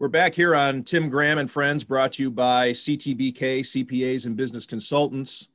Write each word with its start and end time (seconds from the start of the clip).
We're 0.00 0.06
back 0.06 0.32
here 0.32 0.54
on 0.54 0.84
Tim 0.84 1.08
Graham 1.08 1.38
and 1.38 1.50
Friends, 1.50 1.82
brought 1.82 2.12
to 2.12 2.22
you 2.22 2.30
by 2.30 2.70
CTBK, 2.70 3.62
CPAs 3.62 4.26
and 4.26 4.36
Business 4.36 4.64
Consultants, 4.64 5.48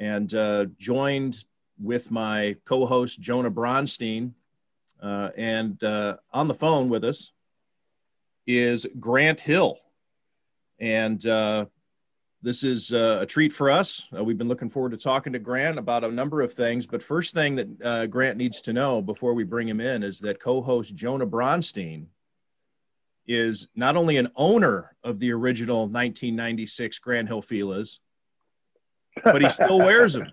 and 0.00 0.34
uh, 0.34 0.66
joined 0.78 1.44
with 1.80 2.10
my 2.10 2.56
co 2.64 2.86
host, 2.86 3.20
Jonah 3.20 3.52
Bronstein. 3.52 4.32
Uh, 5.00 5.28
and 5.36 5.80
uh, 5.84 6.16
on 6.32 6.48
the 6.48 6.54
phone 6.54 6.88
with 6.88 7.04
us 7.04 7.30
is 8.48 8.84
Grant 8.98 9.38
Hill. 9.38 9.78
And 10.80 11.24
uh, 11.24 11.66
this 12.42 12.64
is 12.64 12.92
uh, 12.92 13.18
a 13.20 13.26
treat 13.26 13.52
for 13.52 13.70
us. 13.70 14.08
Uh, 14.12 14.24
we've 14.24 14.38
been 14.38 14.48
looking 14.48 14.70
forward 14.70 14.90
to 14.90 14.98
talking 14.98 15.34
to 15.34 15.38
Grant 15.38 15.78
about 15.78 16.02
a 16.02 16.10
number 16.10 16.40
of 16.40 16.52
things. 16.52 16.84
But 16.84 17.00
first 17.00 17.32
thing 17.32 17.54
that 17.54 18.10
Grant 18.10 18.38
needs 18.38 18.60
to 18.62 18.72
know 18.72 19.00
before 19.00 19.34
we 19.34 19.44
bring 19.44 19.68
him 19.68 19.80
in 19.80 20.02
is 20.02 20.18
that 20.18 20.40
co 20.40 20.62
host 20.62 20.96
Jonah 20.96 21.28
Bronstein 21.28 22.06
is 23.28 23.68
not 23.76 23.96
only 23.96 24.16
an 24.16 24.28
owner 24.34 24.96
of 25.04 25.20
the 25.20 25.30
original 25.32 25.80
1996 25.82 26.98
Grant 26.98 27.28
Hill 27.28 27.42
Filas, 27.42 28.00
but 29.22 29.42
he 29.42 29.48
still 29.48 29.78
wears 29.78 30.14
them. 30.14 30.26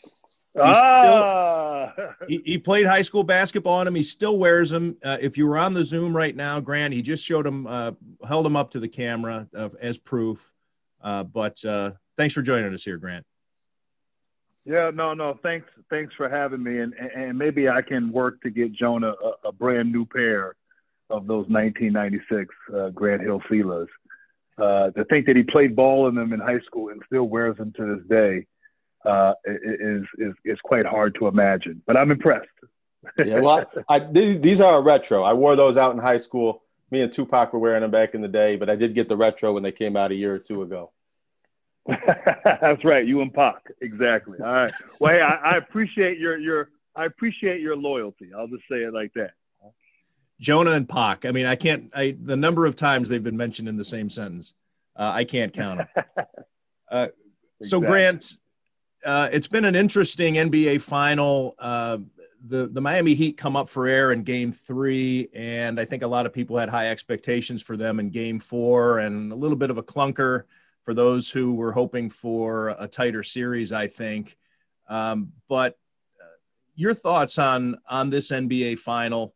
ah. 0.60 1.92
Still, 1.94 2.14
he, 2.28 2.42
he, 2.44 2.58
played 2.58 2.86
high 2.86 3.02
school 3.02 3.24
basketball 3.24 3.76
on 3.76 3.86
them. 3.86 3.94
He 3.94 4.02
still 4.02 4.38
wears 4.38 4.70
them. 4.70 4.96
Uh, 5.02 5.16
if 5.20 5.38
you 5.38 5.46
were 5.46 5.58
on 5.58 5.72
the 5.72 5.84
Zoom 5.84 6.14
right 6.14 6.34
now, 6.34 6.60
Grant, 6.60 6.92
he 6.92 7.02
just 7.02 7.24
showed 7.24 7.46
him, 7.46 7.66
uh, 7.66 7.92
held 8.26 8.44
them 8.44 8.56
up 8.56 8.70
to 8.72 8.80
the 8.80 8.88
camera 8.88 9.48
as 9.80 9.98
proof. 9.98 10.52
Uh, 11.02 11.24
but 11.24 11.64
uh, 11.64 11.92
thanks 12.16 12.34
for 12.34 12.42
joining 12.42 12.72
us 12.74 12.84
here, 12.84 12.98
Grant. 12.98 13.24
Yeah, 14.64 14.90
no, 14.94 15.12
no. 15.14 15.38
Thanks, 15.42 15.68
thanks 15.90 16.14
for 16.14 16.28
having 16.28 16.62
me, 16.62 16.78
and 16.78 16.94
and 16.94 17.36
maybe 17.36 17.68
I 17.68 17.82
can 17.82 18.10
work 18.10 18.40
to 18.40 18.50
get 18.50 18.72
Jonah 18.72 19.12
a, 19.22 19.48
a 19.48 19.52
brand 19.52 19.92
new 19.92 20.06
pair 20.06 20.56
of 21.10 21.26
those 21.26 21.46
1996 21.48 22.54
uh, 22.74 22.88
Grant 22.90 23.22
Hill 23.22 23.40
Filas. 23.48 23.88
Uh, 24.56 24.90
to 24.92 25.04
think 25.06 25.26
that 25.26 25.34
he 25.34 25.42
played 25.42 25.74
ball 25.74 26.06
in 26.06 26.14
them 26.14 26.32
in 26.32 26.38
high 26.38 26.60
school 26.60 26.90
and 26.90 27.02
still 27.06 27.24
wears 27.24 27.56
them 27.56 27.72
to 27.72 27.96
this 27.96 28.06
day 28.06 28.46
uh, 29.04 29.34
is, 29.44 30.04
is 30.18 30.32
is 30.44 30.58
quite 30.62 30.86
hard 30.86 31.14
to 31.16 31.26
imagine. 31.26 31.82
But 31.86 31.96
I'm 31.96 32.10
impressed. 32.10 32.48
yeah, 33.24 33.40
well, 33.40 33.66
I, 33.88 33.96
I, 33.96 33.98
these, 33.98 34.40
these 34.40 34.60
are 34.60 34.78
a 34.78 34.80
retro. 34.80 35.22
I 35.22 35.32
wore 35.32 35.56
those 35.56 35.76
out 35.76 35.94
in 35.94 36.00
high 36.00 36.18
school. 36.18 36.62
Me 36.90 37.02
and 37.02 37.12
Tupac 37.12 37.52
were 37.52 37.58
wearing 37.58 37.82
them 37.82 37.90
back 37.90 38.14
in 38.14 38.22
the 38.22 38.28
day, 38.28 38.56
but 38.56 38.70
I 38.70 38.76
did 38.76 38.94
get 38.94 39.08
the 39.08 39.16
retro 39.16 39.52
when 39.52 39.62
they 39.62 39.72
came 39.72 39.96
out 39.96 40.10
a 40.10 40.14
year 40.14 40.34
or 40.34 40.38
two 40.38 40.62
ago. 40.62 40.92
That's 41.86 42.82
right, 42.84 43.04
you 43.04 43.20
and 43.20 43.34
Pac, 43.34 43.72
exactly. 43.82 44.38
All 44.40 44.52
right. 44.52 44.72
Well, 45.00 45.12
hey, 45.12 45.20
I, 45.20 45.34
I 45.34 45.56
appreciate 45.56 46.18
your 46.18 46.38
your 46.38 46.70
I 46.96 47.04
appreciate 47.04 47.60
your 47.60 47.76
loyalty. 47.76 48.30
I'll 48.36 48.46
just 48.46 48.62
say 48.70 48.84
it 48.84 48.94
like 48.94 49.12
that. 49.14 49.32
Jonah 50.40 50.72
and 50.72 50.88
Pac. 50.88 51.24
I 51.24 51.30
mean, 51.30 51.46
I 51.46 51.56
can't. 51.56 51.90
I 51.94 52.16
the 52.20 52.36
number 52.36 52.66
of 52.66 52.76
times 52.76 53.08
they've 53.08 53.22
been 53.22 53.36
mentioned 53.36 53.68
in 53.68 53.76
the 53.76 53.84
same 53.84 54.08
sentence, 54.08 54.54
uh, 54.96 55.12
I 55.14 55.24
can't 55.24 55.52
count 55.52 55.78
them. 55.94 56.04
Uh, 56.90 57.08
exactly. 57.60 57.68
So 57.68 57.80
Grant, 57.80 58.36
uh, 59.04 59.28
it's 59.32 59.48
been 59.48 59.64
an 59.64 59.74
interesting 59.74 60.34
NBA 60.34 60.80
final. 60.82 61.54
Uh, 61.58 61.98
the 62.46 62.68
the 62.68 62.80
Miami 62.80 63.14
Heat 63.14 63.36
come 63.36 63.56
up 63.56 63.68
for 63.68 63.86
air 63.86 64.12
in 64.12 64.22
Game 64.22 64.52
Three, 64.52 65.28
and 65.34 65.80
I 65.80 65.86
think 65.86 66.02
a 66.02 66.06
lot 66.06 66.26
of 66.26 66.32
people 66.32 66.56
had 66.56 66.68
high 66.68 66.88
expectations 66.88 67.62
for 67.62 67.76
them 67.76 67.98
in 67.98 68.10
Game 68.10 68.38
Four, 68.38 68.98
and 69.00 69.32
a 69.32 69.34
little 69.34 69.56
bit 69.56 69.70
of 69.70 69.78
a 69.78 69.82
clunker 69.82 70.44
for 70.82 70.94
those 70.94 71.30
who 71.30 71.54
were 71.54 71.72
hoping 71.72 72.10
for 72.10 72.76
a 72.78 72.86
tighter 72.86 73.22
series. 73.22 73.72
I 73.72 73.86
think, 73.86 74.36
um, 74.88 75.32
but 75.48 75.78
uh, 76.20 76.26
your 76.74 76.94
thoughts 76.94 77.38
on 77.38 77.78
on 77.88 78.10
this 78.10 78.30
NBA 78.30 78.78
final? 78.78 79.34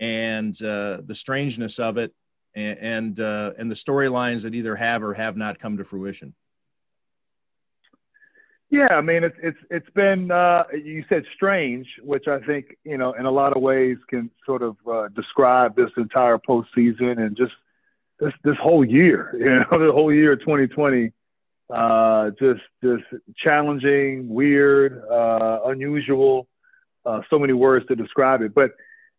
And 0.00 0.60
uh, 0.62 0.98
the 1.04 1.14
strangeness 1.14 1.78
of 1.78 1.98
it 1.98 2.12
and 2.54 2.78
and, 2.78 3.20
uh, 3.20 3.52
and 3.58 3.70
the 3.70 3.74
storylines 3.74 4.42
that 4.42 4.54
either 4.54 4.74
have 4.74 5.02
or 5.02 5.14
have 5.14 5.36
not 5.36 5.58
come 5.58 5.76
to 5.76 5.84
fruition. 5.84 6.34
Yeah, 8.68 8.88
I 8.90 9.00
mean 9.00 9.22
it's 9.22 9.36
it's 9.42 9.58
it's 9.70 9.90
been 9.90 10.30
uh, 10.30 10.64
you 10.72 11.04
said 11.08 11.24
strange, 11.34 11.86
which 12.02 12.26
I 12.26 12.40
think 12.40 12.76
you 12.84 12.98
know 12.98 13.12
in 13.12 13.24
a 13.24 13.30
lot 13.30 13.56
of 13.56 13.62
ways 13.62 13.96
can 14.08 14.28
sort 14.44 14.62
of 14.62 14.76
uh, 14.90 15.08
describe 15.14 15.76
this 15.76 15.90
entire 15.96 16.38
postseason 16.38 17.18
and 17.18 17.36
just 17.36 17.52
this 18.18 18.32
this 18.42 18.56
whole 18.60 18.84
year. 18.84 19.32
You 19.38 19.60
know, 19.60 19.86
the 19.86 19.92
whole 19.92 20.12
year 20.12 20.32
of 20.32 20.40
2020, 20.40 21.12
uh, 21.70 22.30
just 22.40 22.60
just 22.82 23.04
challenging, 23.36 24.28
weird, 24.28 25.02
uh, 25.10 25.60
unusual. 25.66 26.48
So 27.30 27.38
many 27.38 27.52
words 27.52 27.86
to 27.86 27.94
describe 27.94 28.42
it, 28.42 28.52
but 28.52 28.72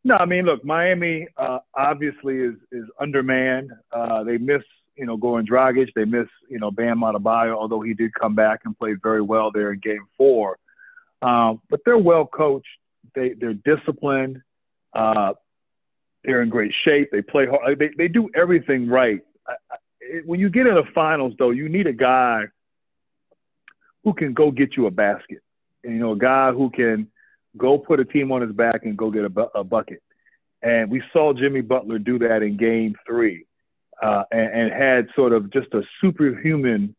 no, 0.07 0.15
I 0.15 0.25
mean, 0.25 0.45
look, 0.45 0.63
Miami 0.63 1.27
uh, 1.37 1.59
obviously 1.75 2.37
is 2.39 2.55
is 2.71 2.85
undermanned. 2.99 3.71
Uh, 3.91 4.23
they 4.23 4.37
miss, 4.37 4.63
you 4.95 5.05
know, 5.05 5.17
Goran 5.17 5.45
Dragic. 5.45 5.89
They 5.95 6.05
miss, 6.05 6.27
you 6.49 6.59
know, 6.59 6.71
Bam 6.71 7.01
Adebayo, 7.01 7.53
although 7.53 7.81
he 7.81 7.93
did 7.93 8.13
come 8.13 8.33
back 8.33 8.61
and 8.65 8.77
played 8.77 8.97
very 9.03 9.21
well 9.21 9.51
there 9.51 9.73
in 9.73 9.79
Game 9.79 10.07
Four. 10.17 10.57
Um, 11.21 11.61
but 11.69 11.81
they're 11.83 11.97
well 11.97 12.25
coached. 12.25 12.67
They 13.15 13.33
they're 13.33 13.53
disciplined. 13.53 14.41
Uh, 14.93 15.33
they're 16.23 16.41
in 16.41 16.49
great 16.49 16.73
shape. 16.85 17.09
They 17.11 17.21
play 17.21 17.45
hard. 17.45 17.77
They 17.77 17.89
they 17.97 18.07
do 18.07 18.29
everything 18.33 18.87
right. 18.87 19.19
I, 19.47 19.53
I, 19.71 19.75
when 20.25 20.39
you 20.39 20.49
get 20.49 20.67
in 20.67 20.75
the 20.75 20.83
finals, 20.95 21.33
though, 21.37 21.49
you 21.49 21.67
need 21.67 21.85
a 21.85 21.93
guy 21.93 22.43
who 24.05 24.13
can 24.13 24.33
go 24.33 24.51
get 24.51 24.77
you 24.77 24.85
a 24.85 24.91
basket. 24.91 25.39
And, 25.83 25.93
you 25.93 25.99
know, 25.99 26.13
a 26.13 26.17
guy 26.17 26.51
who 26.51 26.69
can 26.69 27.09
go 27.57 27.77
put 27.77 27.99
a 27.99 28.05
team 28.05 28.31
on 28.31 28.41
his 28.41 28.51
back 28.51 28.85
and 28.85 28.97
go 28.97 29.09
get 29.09 29.25
a, 29.25 29.29
bu- 29.29 29.49
a 29.55 29.63
bucket. 29.63 30.01
And 30.61 30.89
we 30.89 31.01
saw 31.13 31.33
Jimmy 31.33 31.61
Butler 31.61 31.99
do 31.99 32.17
that 32.19 32.41
in 32.41 32.57
game 32.57 32.95
three 33.05 33.45
uh, 34.01 34.23
and, 34.31 34.53
and, 34.53 34.71
had 34.71 35.07
sort 35.15 35.33
of 35.33 35.51
just 35.51 35.67
a 35.73 35.81
superhuman 36.01 36.95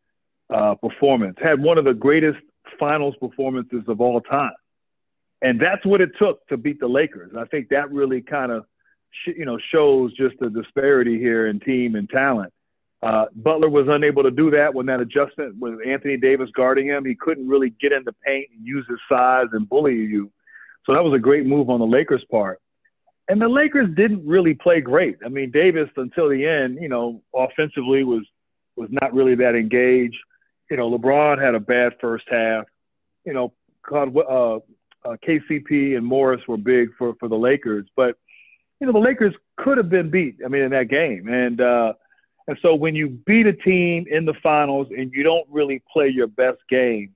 uh, 0.53 0.75
performance, 0.77 1.37
had 1.41 1.61
one 1.61 1.79
of 1.79 1.85
the 1.85 1.95
greatest 1.95 2.39
finals 2.79 3.15
performances 3.21 3.83
of 3.89 4.01
all 4.01 4.21
time. 4.21 4.53
And 5.43 5.61
that's 5.61 5.85
what 5.87 6.01
it 6.01 6.11
took 6.19 6.47
to 6.49 6.57
beat 6.57 6.81
the 6.81 6.89
Lakers. 6.89 7.33
I 7.39 7.45
think 7.47 7.69
that 7.69 7.91
really 7.93 8.21
kind 8.21 8.51
of, 8.51 8.65
sh- 9.11 9.37
you 9.37 9.45
know, 9.45 9.59
shows 9.71 10.13
just 10.15 10.37
the 10.41 10.51
disparity 10.51 11.19
here 11.19 11.47
in 11.47 11.61
team 11.61 11.95
and 11.95 12.09
talent. 12.09 12.53
Uh, 13.01 13.27
Butler 13.37 13.69
was 13.69 13.87
unable 13.89 14.25
to 14.25 14.31
do 14.33 14.51
that 14.51 14.75
when 14.75 14.87
that 14.87 15.01
adjustment 15.01 15.57
with 15.59 15.79
Anthony 15.87 16.17
Davis 16.17 16.51
guarding 16.57 16.89
him. 16.89 17.05
He 17.05 17.15
couldn't 17.15 17.47
really 17.47 17.71
get 17.81 17.93
in 17.93 18.03
the 18.05 18.15
paint 18.27 18.49
and 18.57 18.67
use 18.67 18.85
his 18.89 18.99
size 19.09 19.47
and 19.53 19.69
bully 19.69 19.95
you. 19.95 20.33
So 20.89 20.95
that 20.95 21.05
was 21.05 21.13
a 21.13 21.19
great 21.19 21.45
move 21.45 21.69
on 21.69 21.81
the 21.81 21.87
Lakers' 21.87 22.25
part. 22.31 22.61
And 23.29 23.43
the 23.43 23.49
Lakers 23.49 23.95
didn't 23.95 24.27
really 24.27 24.55
play 24.55 24.81
great. 24.81 25.19
I 25.23 25.29
mean, 25.29 25.51
Davis 25.51 25.91
until 25.99 26.31
the 26.31 26.47
end, 26.47 26.79
you 26.81 26.89
know, 26.89 27.21
offensively 27.35 28.05
was 28.05 28.27
was 28.75 28.89
not 28.91 29.13
really 29.13 29.35
that 29.35 29.55
engaged. 29.55 30.17
You 30.71 30.79
know, 30.79 30.91
LeBron 30.91 31.43
had 31.43 31.55
a 31.55 31.61
bad 31.61 31.93
first 32.01 32.25
half. 32.31 32.65
You 33.27 33.35
know, 33.35 33.53
uh, 33.93 34.05
uh, 34.07 34.59
KCP 35.05 35.97
and 35.99 36.07
Morris 36.07 36.41
were 36.49 36.57
big 36.57 36.89
for 36.97 37.15
for 37.21 37.29
the 37.29 37.37
Lakers, 37.37 37.87
but 37.95 38.17
you 38.81 38.87
know 38.87 38.93
the 38.95 38.99
Lakers 38.99 39.35
could 39.59 39.77
have 39.77 39.91
been 39.91 40.09
beat. 40.09 40.37
I 40.43 40.49
mean, 40.49 40.63
in 40.63 40.71
that 40.71 40.89
game, 40.89 41.29
and 41.29 41.61
uh, 41.61 41.93
and 42.47 42.57
so 42.63 42.75
when 42.75 42.95
you 42.95 43.11
beat 43.27 43.47
a 43.47 43.53
team 43.53 44.07
in 44.11 44.25
the 44.25 44.35
finals 44.43 44.89
and 44.97 45.13
you 45.13 45.23
don't 45.23 45.47
really 45.51 45.83
play 45.93 46.09
your 46.09 46.29
best 46.29 46.61
game, 46.71 47.15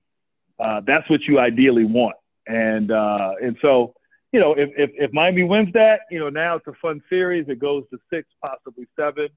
uh, 0.59 0.81
that's 0.85 1.09
what 1.09 1.21
you 1.23 1.39
ideally 1.39 1.85
want. 1.85 2.15
And 2.47 2.91
uh, 2.91 3.33
and 3.41 3.57
so, 3.61 3.93
you 4.31 4.39
know, 4.39 4.53
if, 4.53 4.69
if, 4.77 4.91
if 4.95 5.13
Miami 5.13 5.43
wins 5.43 5.71
that, 5.73 6.01
you 6.11 6.19
know, 6.19 6.29
now 6.29 6.55
it's 6.55 6.67
a 6.67 6.73
fun 6.81 7.01
series. 7.09 7.47
It 7.47 7.59
goes 7.59 7.83
to 7.91 7.97
six, 8.11 8.27
possibly 8.43 8.87
seven. 8.97 9.29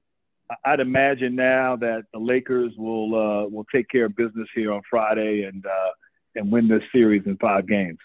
I'd 0.63 0.79
imagine 0.79 1.35
now 1.35 1.75
that 1.77 2.03
the 2.13 2.19
Lakers 2.19 2.73
will 2.77 3.15
uh, 3.15 3.47
will 3.47 3.65
take 3.73 3.89
care 3.89 4.05
of 4.05 4.15
business 4.15 4.47
here 4.55 4.71
on 4.71 4.81
Friday 4.89 5.43
and 5.43 5.65
uh, 5.65 5.89
and 6.35 6.51
win 6.51 6.67
this 6.67 6.83
series 6.91 7.23
in 7.25 7.37
five 7.37 7.67
games. 7.67 7.99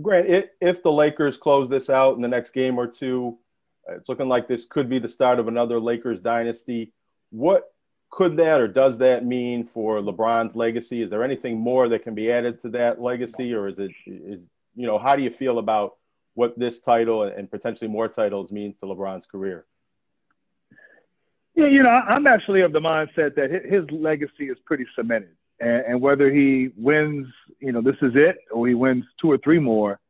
Grant, 0.00 0.50
if 0.60 0.82
the 0.82 0.92
Lakers 0.92 1.38
close 1.38 1.68
this 1.70 1.88
out 1.88 2.16
in 2.16 2.22
the 2.22 2.28
next 2.28 2.50
game 2.50 2.78
or 2.78 2.86
two, 2.86 3.38
it's 3.88 4.08
looking 4.08 4.28
like 4.28 4.48
this 4.48 4.66
could 4.66 4.88
be 4.88 4.98
the 4.98 5.08
start 5.08 5.38
of 5.38 5.48
another 5.48 5.80
Lakers 5.80 6.20
dynasty. 6.20 6.92
What 7.30 7.72
could 8.16 8.38
that 8.38 8.62
or 8.62 8.66
does 8.66 8.96
that 8.96 9.26
mean 9.26 9.62
for 9.62 10.00
LeBron's 10.00 10.56
legacy? 10.56 11.02
Is 11.02 11.10
there 11.10 11.22
anything 11.22 11.58
more 11.58 11.86
that 11.90 12.02
can 12.02 12.14
be 12.14 12.32
added 12.32 12.58
to 12.62 12.70
that 12.70 12.98
legacy, 12.98 13.52
or 13.52 13.68
is 13.68 13.78
it 13.78 13.90
is 14.06 14.40
you 14.74 14.86
know 14.86 14.98
how 14.98 15.14
do 15.16 15.22
you 15.22 15.30
feel 15.30 15.58
about 15.58 15.96
what 16.32 16.58
this 16.58 16.80
title 16.80 17.24
and 17.24 17.50
potentially 17.50 17.88
more 17.88 18.08
titles 18.08 18.50
means 18.50 18.74
to 18.78 18.86
LeBron's 18.86 19.26
career? 19.26 19.66
Yeah, 21.54 21.66
you 21.66 21.82
know, 21.82 21.90
I'm 21.90 22.26
actually 22.26 22.62
of 22.62 22.72
the 22.72 22.80
mindset 22.80 23.34
that 23.36 23.50
his 23.50 23.84
legacy 23.90 24.48
is 24.48 24.56
pretty 24.64 24.86
cemented, 24.96 25.36
and, 25.60 25.84
and 25.86 26.00
whether 26.00 26.32
he 26.32 26.70
wins, 26.74 27.26
you 27.60 27.72
know, 27.72 27.82
this 27.82 27.96
is 28.00 28.12
it, 28.14 28.38
or 28.50 28.66
he 28.66 28.74
wins 28.74 29.04
two 29.20 29.30
or 29.30 29.38
three 29.38 29.58
more, 29.58 30.00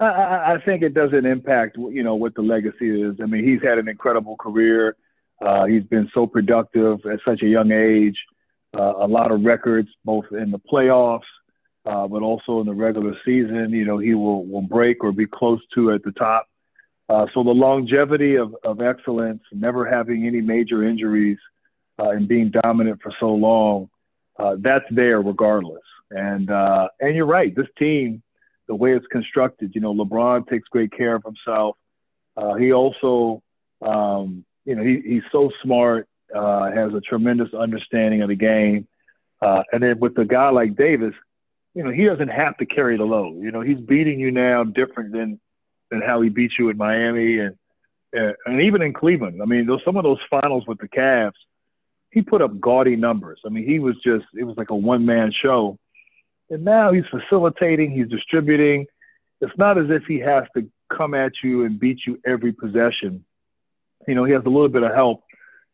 I, 0.00 0.54
I 0.54 0.62
think 0.66 0.82
it 0.82 0.92
doesn't 0.92 1.24
impact, 1.24 1.78
you 1.78 2.02
know, 2.02 2.14
what 2.14 2.34
the 2.34 2.42
legacy 2.42 3.02
is. 3.02 3.16
I 3.22 3.26
mean, 3.26 3.42
he's 3.42 3.62
had 3.62 3.78
an 3.78 3.88
incredible 3.88 4.36
career. 4.36 4.96
Uh, 5.40 5.64
he's 5.66 5.84
been 5.84 6.08
so 6.14 6.26
productive 6.26 7.04
at 7.06 7.20
such 7.24 7.42
a 7.42 7.46
young 7.46 7.72
age. 7.72 8.16
Uh, 8.76 8.94
a 8.98 9.06
lot 9.06 9.30
of 9.30 9.44
records, 9.44 9.88
both 10.04 10.24
in 10.32 10.50
the 10.50 10.58
playoffs, 10.58 11.20
uh, 11.86 12.08
but 12.08 12.22
also 12.22 12.60
in 12.60 12.66
the 12.66 12.74
regular 12.74 13.14
season. 13.24 13.70
You 13.70 13.84
know, 13.84 13.98
he 13.98 14.14
will 14.14 14.46
will 14.46 14.62
break 14.62 15.04
or 15.04 15.12
be 15.12 15.26
close 15.26 15.60
to 15.74 15.92
at 15.92 16.02
the 16.02 16.12
top. 16.12 16.48
Uh, 17.08 17.26
so 17.34 17.42
the 17.42 17.50
longevity 17.50 18.36
of, 18.36 18.56
of 18.64 18.80
excellence, 18.80 19.42
never 19.52 19.88
having 19.88 20.26
any 20.26 20.40
major 20.40 20.82
injuries, 20.82 21.38
uh, 21.98 22.10
and 22.10 22.26
being 22.26 22.50
dominant 22.50 23.00
for 23.02 23.12
so 23.20 23.26
long, 23.26 23.88
uh, 24.38 24.56
that's 24.58 24.86
there 24.90 25.20
regardless. 25.20 25.82
And 26.10 26.48
and 27.00 27.14
you're 27.14 27.26
right. 27.26 27.54
This 27.54 27.68
team, 27.78 28.22
the 28.66 28.74
way 28.74 28.94
it's 28.94 29.06
constructed, 29.08 29.72
you 29.74 29.80
know, 29.80 29.94
LeBron 29.94 30.48
takes 30.48 30.68
great 30.68 30.92
care 30.92 31.14
of 31.16 31.22
himself. 31.24 31.76
He 32.58 32.72
also, 32.72 33.42
um, 33.82 34.44
you 34.64 34.74
know, 34.74 34.82
he, 34.82 35.00
he's 35.04 35.22
so 35.30 35.50
smart, 35.62 36.08
uh, 36.34 36.70
has 36.70 36.92
a 36.94 37.00
tremendous 37.00 37.52
understanding 37.54 38.22
of 38.22 38.28
the 38.28 38.34
game. 38.34 38.86
Uh, 39.40 39.62
and 39.72 39.82
then 39.82 39.98
with 39.98 40.16
a 40.18 40.24
guy 40.24 40.48
like 40.48 40.76
Davis, 40.76 41.14
you 41.74 41.82
know, 41.82 41.90
he 41.90 42.04
doesn't 42.04 42.28
have 42.28 42.56
to 42.58 42.66
carry 42.66 42.96
the 42.96 43.04
load. 43.04 43.42
You 43.42 43.50
know, 43.50 43.60
he's 43.60 43.80
beating 43.80 44.20
you 44.20 44.30
now 44.30 44.64
different 44.64 45.12
than 45.12 45.40
than 45.90 46.00
how 46.00 46.22
he 46.22 46.28
beat 46.28 46.52
you 46.58 46.70
in 46.70 46.76
Miami 46.76 47.38
and 47.38 47.56
and 48.14 48.62
even 48.62 48.80
in 48.80 48.92
Cleveland. 48.92 49.40
I 49.42 49.44
mean, 49.44 49.66
those 49.66 49.80
some 49.84 49.96
of 49.96 50.04
those 50.04 50.20
finals 50.30 50.64
with 50.66 50.78
the 50.78 50.88
Cavs, 50.88 51.32
he 52.10 52.22
put 52.22 52.42
up 52.42 52.58
gaudy 52.60 52.96
numbers. 52.96 53.40
I 53.44 53.48
mean, 53.48 53.66
he 53.66 53.80
was 53.80 53.96
just 54.04 54.24
it 54.34 54.44
was 54.44 54.56
like 54.56 54.70
a 54.70 54.76
one 54.76 55.04
man 55.04 55.32
show. 55.32 55.78
And 56.50 56.64
now 56.64 56.92
he's 56.92 57.04
facilitating, 57.10 57.90
he's 57.90 58.08
distributing. 58.08 58.86
It's 59.40 59.56
not 59.58 59.78
as 59.78 59.86
if 59.90 60.04
he 60.04 60.20
has 60.20 60.44
to 60.56 60.68
come 60.94 61.14
at 61.14 61.32
you 61.42 61.64
and 61.64 61.80
beat 61.80 62.00
you 62.06 62.20
every 62.24 62.52
possession. 62.52 63.24
You 64.06 64.14
know, 64.14 64.24
he 64.24 64.32
has 64.32 64.42
a 64.44 64.48
little 64.48 64.68
bit 64.68 64.82
of 64.82 64.94
help. 64.94 65.22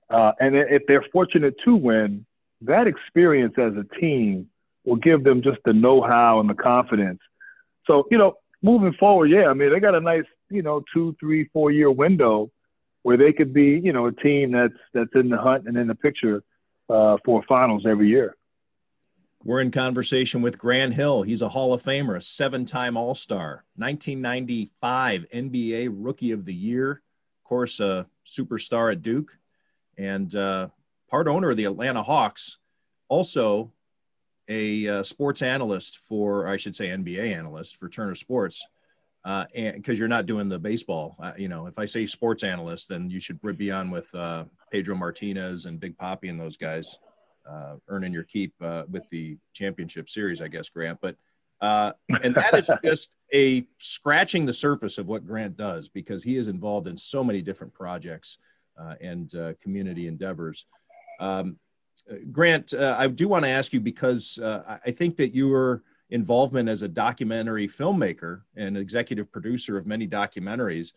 Uh, 0.08 0.32
and 0.40 0.56
if 0.56 0.82
they're 0.88 1.04
fortunate 1.12 1.54
to 1.64 1.76
win, 1.76 2.26
that 2.62 2.86
experience 2.86 3.54
as 3.58 3.72
a 3.74 3.84
team 4.00 4.48
will 4.84 4.96
give 4.96 5.24
them 5.24 5.42
just 5.42 5.58
the 5.64 5.72
know-how 5.72 6.40
and 6.40 6.50
the 6.50 6.54
confidence. 6.54 7.20
So, 7.86 8.06
you 8.10 8.18
know, 8.18 8.36
moving 8.62 8.92
forward, 8.94 9.30
yeah, 9.30 9.46
I 9.46 9.54
mean, 9.54 9.72
they 9.72 9.80
got 9.80 9.94
a 9.94 10.00
nice, 10.00 10.24
you 10.50 10.62
know, 10.62 10.82
two, 10.92 11.16
three, 11.20 11.48
four 11.52 11.70
year 11.70 11.90
window 11.90 12.50
where 13.02 13.16
they 13.16 13.32
could 13.32 13.54
be, 13.54 13.80
you 13.82 13.92
know, 13.92 14.06
a 14.06 14.12
team 14.12 14.52
that's 14.52 14.74
that's 14.92 15.10
in 15.14 15.28
the 15.28 15.38
hunt 15.38 15.66
and 15.66 15.76
in 15.76 15.86
the 15.86 15.94
picture 15.94 16.42
uh, 16.88 17.16
for 17.24 17.42
finals 17.48 17.84
every 17.86 18.08
year. 18.08 18.36
We're 19.42 19.62
in 19.62 19.70
conversation 19.70 20.42
with 20.42 20.58
Grant 20.58 20.92
Hill. 20.92 21.22
He's 21.22 21.40
a 21.40 21.48
Hall 21.48 21.72
of 21.72 21.82
Famer, 21.82 22.14
a 22.14 22.20
seven-time 22.20 22.98
All-Star, 22.98 23.64
1995 23.76 25.24
NBA 25.34 25.88
Rookie 25.90 26.32
of 26.32 26.44
the 26.44 26.52
Year, 26.52 27.00
course, 27.50 27.80
a 27.80 28.06
superstar 28.24 28.92
at 28.92 29.02
Duke, 29.02 29.36
and 29.98 30.32
uh, 30.36 30.68
part 31.10 31.26
owner 31.26 31.50
of 31.50 31.56
the 31.56 31.64
Atlanta 31.64 32.02
Hawks. 32.02 32.58
Also, 33.08 33.72
a 34.48 34.86
uh, 34.86 35.02
sports 35.02 35.42
analyst 35.42 35.98
for, 35.98 36.46
I 36.46 36.56
should 36.56 36.76
say, 36.76 36.88
NBA 36.88 37.34
analyst 37.36 37.76
for 37.76 37.88
Turner 37.88 38.14
Sports. 38.14 38.66
Uh, 39.24 39.44
and 39.54 39.74
because 39.74 39.98
you're 39.98 40.08
not 40.08 40.26
doing 40.26 40.48
the 40.48 40.60
baseball, 40.60 41.16
uh, 41.18 41.32
you 41.36 41.48
know, 41.48 41.66
if 41.66 41.76
I 41.78 41.86
say 41.86 42.06
sports 42.06 42.44
analyst, 42.44 42.88
then 42.88 43.10
you 43.10 43.18
should 43.18 43.40
be 43.58 43.72
on 43.72 43.90
with 43.90 44.08
uh, 44.14 44.44
Pedro 44.70 44.94
Martinez 44.94 45.66
and 45.66 45.80
Big 45.80 45.98
Papi 45.98 46.30
and 46.30 46.40
those 46.40 46.56
guys 46.56 47.00
uh, 47.50 47.74
earning 47.88 48.12
your 48.12 48.22
keep 48.22 48.54
with 48.88 49.08
the 49.10 49.36
championship 49.52 50.08
series, 50.08 50.40
I 50.40 50.46
guess, 50.46 50.68
Grant. 50.68 51.00
But 51.02 51.16
uh, 51.60 51.92
and 52.22 52.34
that 52.34 52.54
is 52.54 52.70
just 52.84 53.16
a 53.32 53.66
scratching 53.78 54.46
the 54.46 54.52
surface 54.52 54.98
of 54.98 55.08
what 55.08 55.26
Grant 55.26 55.56
does 55.56 55.88
because 55.88 56.22
he 56.22 56.36
is 56.36 56.48
involved 56.48 56.86
in 56.86 56.96
so 56.96 57.22
many 57.22 57.42
different 57.42 57.72
projects 57.72 58.38
uh, 58.78 58.94
and 59.00 59.34
uh, 59.34 59.52
community 59.62 60.06
endeavors. 60.06 60.66
Um, 61.18 61.56
Grant, 62.32 62.72
uh, 62.72 62.96
I 62.98 63.08
do 63.08 63.28
want 63.28 63.44
to 63.44 63.50
ask 63.50 63.72
you 63.72 63.80
because 63.80 64.38
I 64.42 64.90
think 64.90 65.16
that 65.16 65.34
your 65.34 65.82
involvement 66.08 66.68
as 66.68 66.82
a 66.82 66.88
documentary 66.88 67.68
filmmaker 67.68 68.42
and 68.56 68.76
executive 68.76 69.30
producer 69.30 69.76
of 69.76 69.86
many 69.86 70.08
documentaries 70.08 70.92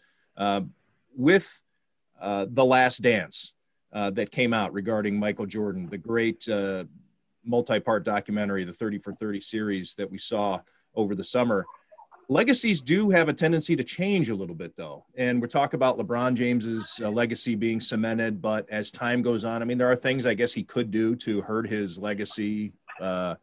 with 1.15 1.61
The 2.21 2.65
Last 2.65 3.01
Dance 3.01 3.53
uh, 3.93 4.09
that 4.09 4.31
came 4.31 4.53
out 4.53 4.73
regarding 4.73 5.19
Michael 5.19 5.45
Jordan, 5.45 5.87
the 5.87 5.97
great 5.97 6.47
uh, 6.49 6.85
multi-part 7.45 8.03
documentary, 8.03 8.63
the 8.63 8.73
30 8.73 8.99
for 8.99 9.13
30 9.13 9.41
series 9.41 9.95
that 9.95 10.09
we 10.09 10.17
saw 10.17 10.59
over 10.95 11.15
the 11.15 11.23
summer. 11.23 11.65
Legacies 12.29 12.81
do 12.81 13.09
have 13.09 13.27
a 13.27 13.33
tendency 13.33 13.75
to 13.75 13.83
change 13.83 14.29
a 14.29 14.35
little 14.35 14.55
bit, 14.55 14.75
though, 14.77 15.05
and 15.15 15.41
we're 15.41 15.47
talking 15.47 15.77
about 15.77 15.97
LeBron 15.97 16.35
James's 16.35 16.99
uh, 17.03 17.09
legacy 17.09 17.55
being 17.55 17.81
cemented. 17.81 18.41
But 18.41 18.69
as 18.69 18.91
time 18.91 19.21
goes 19.21 19.43
on, 19.43 19.61
I 19.61 19.65
mean, 19.65 19.77
there 19.77 19.91
are 19.91 19.95
things 19.95 20.25
I 20.25 20.33
guess 20.33 20.53
he 20.53 20.63
could 20.63 20.89
do 20.89 21.15
to 21.17 21.41
hurt 21.41 21.67
his 21.67 21.99
legacy. 21.99 22.73
Uh, 22.99 23.35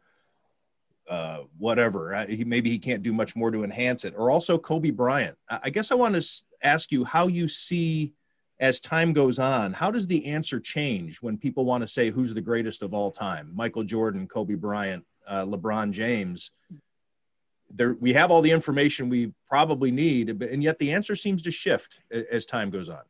uh, 1.07 1.43
whatever. 1.57 2.25
he, 2.25 2.45
maybe 2.45 2.69
he 2.69 2.79
can't 2.79 3.03
do 3.03 3.11
much 3.11 3.35
more 3.35 3.51
to 3.51 3.65
enhance 3.65 4.05
it. 4.05 4.13
Or 4.15 4.31
also 4.31 4.57
Kobe 4.57 4.91
Bryant. 4.91 5.37
I 5.49 5.69
guess 5.69 5.91
I 5.91 5.95
want 5.95 6.15
to 6.15 6.43
ask 6.63 6.89
you 6.89 7.03
how 7.03 7.27
you 7.27 7.49
see 7.49 8.13
as 8.61 8.79
time 8.79 9.11
goes 9.11 9.39
on, 9.39 9.73
how 9.73 9.89
does 9.89 10.05
the 10.05 10.23
answer 10.27 10.59
change 10.59 11.17
when 11.21 11.35
people 11.35 11.65
want 11.65 11.81
to 11.81 11.87
say 11.87 12.11
who's 12.11 12.31
the 12.31 12.41
greatest 12.41 12.83
of 12.83 12.93
all 12.93 13.09
time? 13.09 13.51
Michael 13.55 13.83
Jordan, 13.83 14.27
Kobe 14.27 14.53
Bryant, 14.53 15.03
uh, 15.27 15.43
LeBron 15.45 15.91
James. 15.91 16.51
There, 17.71 17.95
we 17.99 18.13
have 18.13 18.29
all 18.29 18.41
the 18.41 18.51
information 18.51 19.09
we 19.09 19.33
probably 19.49 19.91
need, 19.91 20.43
and 20.43 20.61
yet 20.61 20.77
the 20.77 20.91
answer 20.91 21.15
seems 21.15 21.41
to 21.43 21.51
shift 21.51 22.01
as 22.11 22.45
time 22.45 22.69
goes 22.69 22.87
on. 22.87 23.01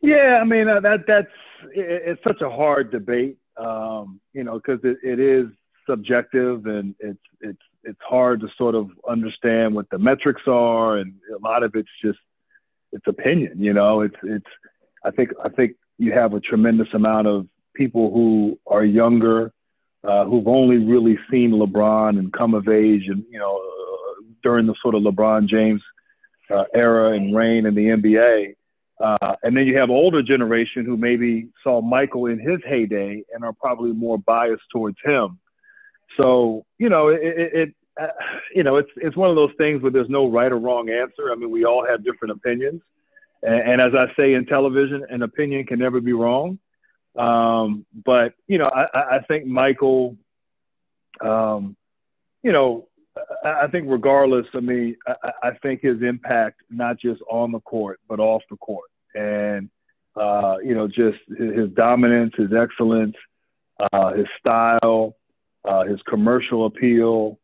Yeah, 0.00 0.38
I 0.40 0.44
mean 0.44 0.68
uh, 0.68 0.78
that 0.80 1.00
that's 1.08 1.26
it, 1.74 2.02
it's 2.06 2.22
such 2.22 2.40
a 2.42 2.50
hard 2.50 2.92
debate, 2.92 3.38
um, 3.56 4.20
you 4.32 4.44
know, 4.44 4.60
because 4.60 4.78
it, 4.84 4.98
it 5.02 5.18
is 5.18 5.46
subjective 5.88 6.66
and 6.66 6.94
it's 7.00 7.18
it's 7.40 7.62
it's 7.82 8.00
hard 8.06 8.40
to 8.42 8.48
sort 8.58 8.74
of 8.74 8.90
understand 9.08 9.74
what 9.74 9.88
the 9.90 9.98
metrics 9.98 10.42
are, 10.46 10.98
and 10.98 11.14
a 11.34 11.42
lot 11.42 11.64
of 11.64 11.74
it's 11.74 11.88
just 12.04 12.18
it's 12.92 13.06
opinion. 13.06 13.52
You 13.58 13.72
know, 13.72 14.00
it's 14.00 14.16
it's. 14.22 14.46
I 15.04 15.10
think 15.10 15.30
I 15.44 15.48
think 15.48 15.72
you 15.98 16.12
have 16.12 16.34
a 16.34 16.40
tremendous 16.40 16.88
amount 16.94 17.26
of 17.26 17.46
people 17.74 18.12
who 18.12 18.58
are 18.66 18.84
younger, 18.84 19.52
uh, 20.04 20.24
who've 20.24 20.48
only 20.48 20.78
really 20.78 21.18
seen 21.30 21.52
LeBron 21.52 22.18
and 22.18 22.32
come 22.32 22.54
of 22.54 22.68
age, 22.68 23.04
and 23.08 23.24
you 23.30 23.38
know, 23.38 23.56
uh, 23.56 24.22
during 24.42 24.66
the 24.66 24.74
sort 24.82 24.94
of 24.94 25.02
LeBron 25.02 25.48
James 25.48 25.82
uh, 26.50 26.64
era 26.74 27.12
and 27.12 27.34
reign 27.34 27.66
in 27.66 27.74
the 27.74 27.86
NBA. 27.86 28.54
Uh, 28.98 29.36
and 29.42 29.54
then 29.54 29.66
you 29.66 29.76
have 29.76 29.90
older 29.90 30.22
generation 30.22 30.86
who 30.86 30.96
maybe 30.96 31.48
saw 31.62 31.82
Michael 31.82 32.26
in 32.26 32.38
his 32.38 32.58
heyday 32.66 33.22
and 33.34 33.44
are 33.44 33.52
probably 33.52 33.92
more 33.92 34.18
biased 34.18 34.62
towards 34.72 34.96
him. 35.04 35.38
So 36.16 36.64
you 36.78 36.88
know, 36.88 37.08
it, 37.08 37.20
it, 37.22 37.74
you 38.54 38.62
know, 38.62 38.76
it's 38.76 38.90
it's 38.96 39.16
one 39.16 39.30
of 39.30 39.36
those 39.36 39.52
things 39.58 39.82
where 39.82 39.92
there's 39.92 40.08
no 40.08 40.30
right 40.30 40.52
or 40.52 40.58
wrong 40.58 40.88
answer. 40.90 41.30
I 41.30 41.34
mean, 41.34 41.50
we 41.50 41.64
all 41.64 41.86
have 41.86 42.04
different 42.04 42.32
opinions, 42.32 42.82
and, 43.42 43.54
and 43.54 43.80
as 43.80 43.92
I 43.94 44.06
say 44.16 44.34
in 44.34 44.46
television, 44.46 45.04
an 45.10 45.22
opinion 45.22 45.66
can 45.66 45.78
never 45.78 46.00
be 46.00 46.12
wrong. 46.12 46.58
Um, 47.16 47.86
but 48.04 48.34
you 48.46 48.58
know, 48.58 48.66
I, 48.66 49.16
I 49.16 49.20
think 49.26 49.46
Michael, 49.46 50.16
um, 51.20 51.76
you 52.42 52.52
know, 52.52 52.88
I 53.44 53.66
think 53.68 53.86
regardless, 53.88 54.46
I 54.54 54.60
mean, 54.60 54.96
I, 55.06 55.30
I 55.44 55.50
think 55.62 55.80
his 55.80 56.02
impact 56.02 56.60
not 56.70 57.00
just 57.00 57.22
on 57.30 57.52
the 57.52 57.60
court 57.60 58.00
but 58.08 58.20
off 58.20 58.42
the 58.50 58.56
court, 58.56 58.90
and 59.14 59.70
uh, 60.16 60.56
you 60.62 60.74
know, 60.74 60.86
just 60.86 61.18
his 61.38 61.70
dominance, 61.74 62.34
his 62.36 62.52
excellence, 62.52 63.16
uh, 63.92 64.12
his 64.12 64.26
style, 64.38 65.16
uh, 65.64 65.84
his 65.84 66.00
commercial 66.08 66.66
appeal. 66.66 67.38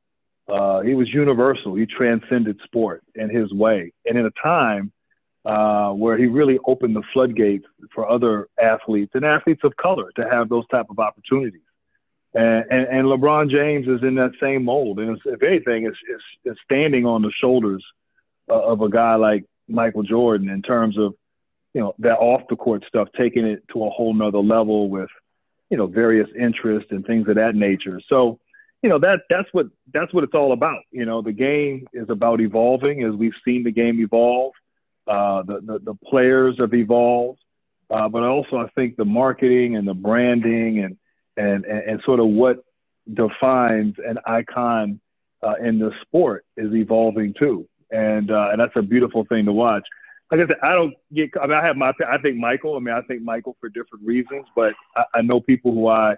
Uh, 0.53 0.81
he 0.81 0.95
was 0.95 1.09
universal. 1.09 1.75
He 1.75 1.87
transcended 1.87 2.61
sport 2.65 3.03
in 3.15 3.31
his 3.31 3.51
way, 3.53 3.93
and 4.05 4.19
in 4.19 4.27
a 4.27 4.31
time 4.43 4.93
uh, 5.47 5.93
where 5.93 6.19
he 6.19 6.27
really 6.27 6.59
opened 6.67 6.95
the 6.95 7.03
floodgates 7.13 7.65
for 7.95 8.09
other 8.09 8.49
athletes 8.63 9.13
and 9.15 9.25
athletes 9.25 9.63
of 9.65 9.75
color 9.77 10.11
to 10.17 10.29
have 10.29 10.51
those 10.51 10.67
type 10.69 10.87
of 10.91 10.99
opportunities. 10.99 11.63
And, 12.35 12.65
and, 12.71 12.87
and 12.87 13.07
LeBron 13.07 13.51
James 13.51 13.89
is 13.89 14.03
in 14.03 14.15
that 14.17 14.33
same 14.41 14.65
mold, 14.65 14.99
and 14.99 15.19
if 15.25 15.43
anything, 15.43 15.87
it's, 15.87 15.97
it's, 16.09 16.23
it's 16.45 16.61
standing 16.65 17.07
on 17.07 17.23
the 17.23 17.33
shoulders 17.41 17.85
uh, 18.51 18.61
of 18.61 18.83
a 18.83 18.91
guy 18.91 19.15
like 19.15 19.45
Michael 19.69 20.03
Jordan 20.03 20.51
in 20.51 20.61
terms 20.61 20.99
of 20.99 21.15
you 21.73 21.81
know 21.81 21.95
that 21.99 22.19
off 22.19 22.43
the 22.51 22.57
court 22.57 22.85
stuff, 22.87 23.09
taking 23.17 23.47
it 23.47 23.63
to 23.73 23.85
a 23.85 23.91
whole 23.91 24.13
nother 24.13 24.39
level 24.39 24.91
with 24.91 25.09
you 25.71 25.79
know 25.79 25.87
various 25.87 26.29
interests 26.39 26.91
and 26.91 27.07
things 27.07 27.27
of 27.29 27.37
that 27.37 27.55
nature. 27.55 28.01
So 28.09 28.39
you 28.83 28.89
know 28.89 28.99
that 28.99 29.21
that's 29.31 29.49
what 29.53 29.67
that's 29.95 30.13
what 30.13 30.25
it's 30.25 30.35
all 30.35 30.53
about. 30.53 30.83
You 30.91 31.05
know, 31.05 31.23
the 31.23 31.33
game 31.33 31.87
is 31.93 32.11
about 32.11 32.41
evolving 32.41 33.05
as 33.05 33.15
we've 33.15 33.33
seen 33.45 33.63
the 33.63 33.71
game 33.71 34.01
evolve. 34.01 34.53
Uh, 35.07 35.43
the, 35.43 35.61
the, 35.61 35.79
the 35.81 35.95
players 35.95 36.57
have 36.59 36.75
evolved, 36.75 37.41
uh, 37.91 38.09
but 38.09 38.23
also 38.23 38.57
I 38.57 38.69
think 38.75 38.97
the 38.97 39.05
marketing 39.05 39.77
and 39.77 39.87
the 39.87 39.95
branding 39.95 40.81
and 40.81 40.97
and 41.37 41.65
and, 41.65 41.79
and 41.85 42.03
sort 42.05 42.21
of 42.21 42.27
what 42.27 42.65
defines 43.15 43.95
an 44.05 44.19
icon 44.27 45.01
uh, 45.43 45.55
in 45.63 45.79
the 45.79 45.93
sport 46.03 46.45
is 46.57 46.73
evolving 46.75 47.35
too, 47.39 47.69
and 47.91 48.31
uh, 48.31 48.49
and 48.51 48.61
that's 48.61 48.77
a 48.77 48.83
beautiful 48.83 49.25
thing 49.27 49.45
to 49.47 49.53
watch. 49.53 49.85
Like 50.31 50.41
I 50.41 50.47
said, 50.47 50.57
I 50.63 50.73
don't 50.73 50.95
get. 51.13 51.31
I 51.41 51.47
mean, 51.47 51.57
I 51.57 51.65
have 51.65 51.77
my. 51.77 51.93
I 52.09 52.19
think 52.19 52.37
Michael. 52.37 52.77
I 52.77 52.81
mean, 52.81 52.95
I 52.95 53.03
think 53.03 53.23
Michael 53.23 53.57
for 53.61 53.69
different 53.69 54.05
reasons, 54.05 54.47
but 54.57 54.73
I, 54.97 55.05
I 55.15 55.23
know 55.23 55.41
people 55.41 55.73
who 55.73 55.89
I 55.89 56.17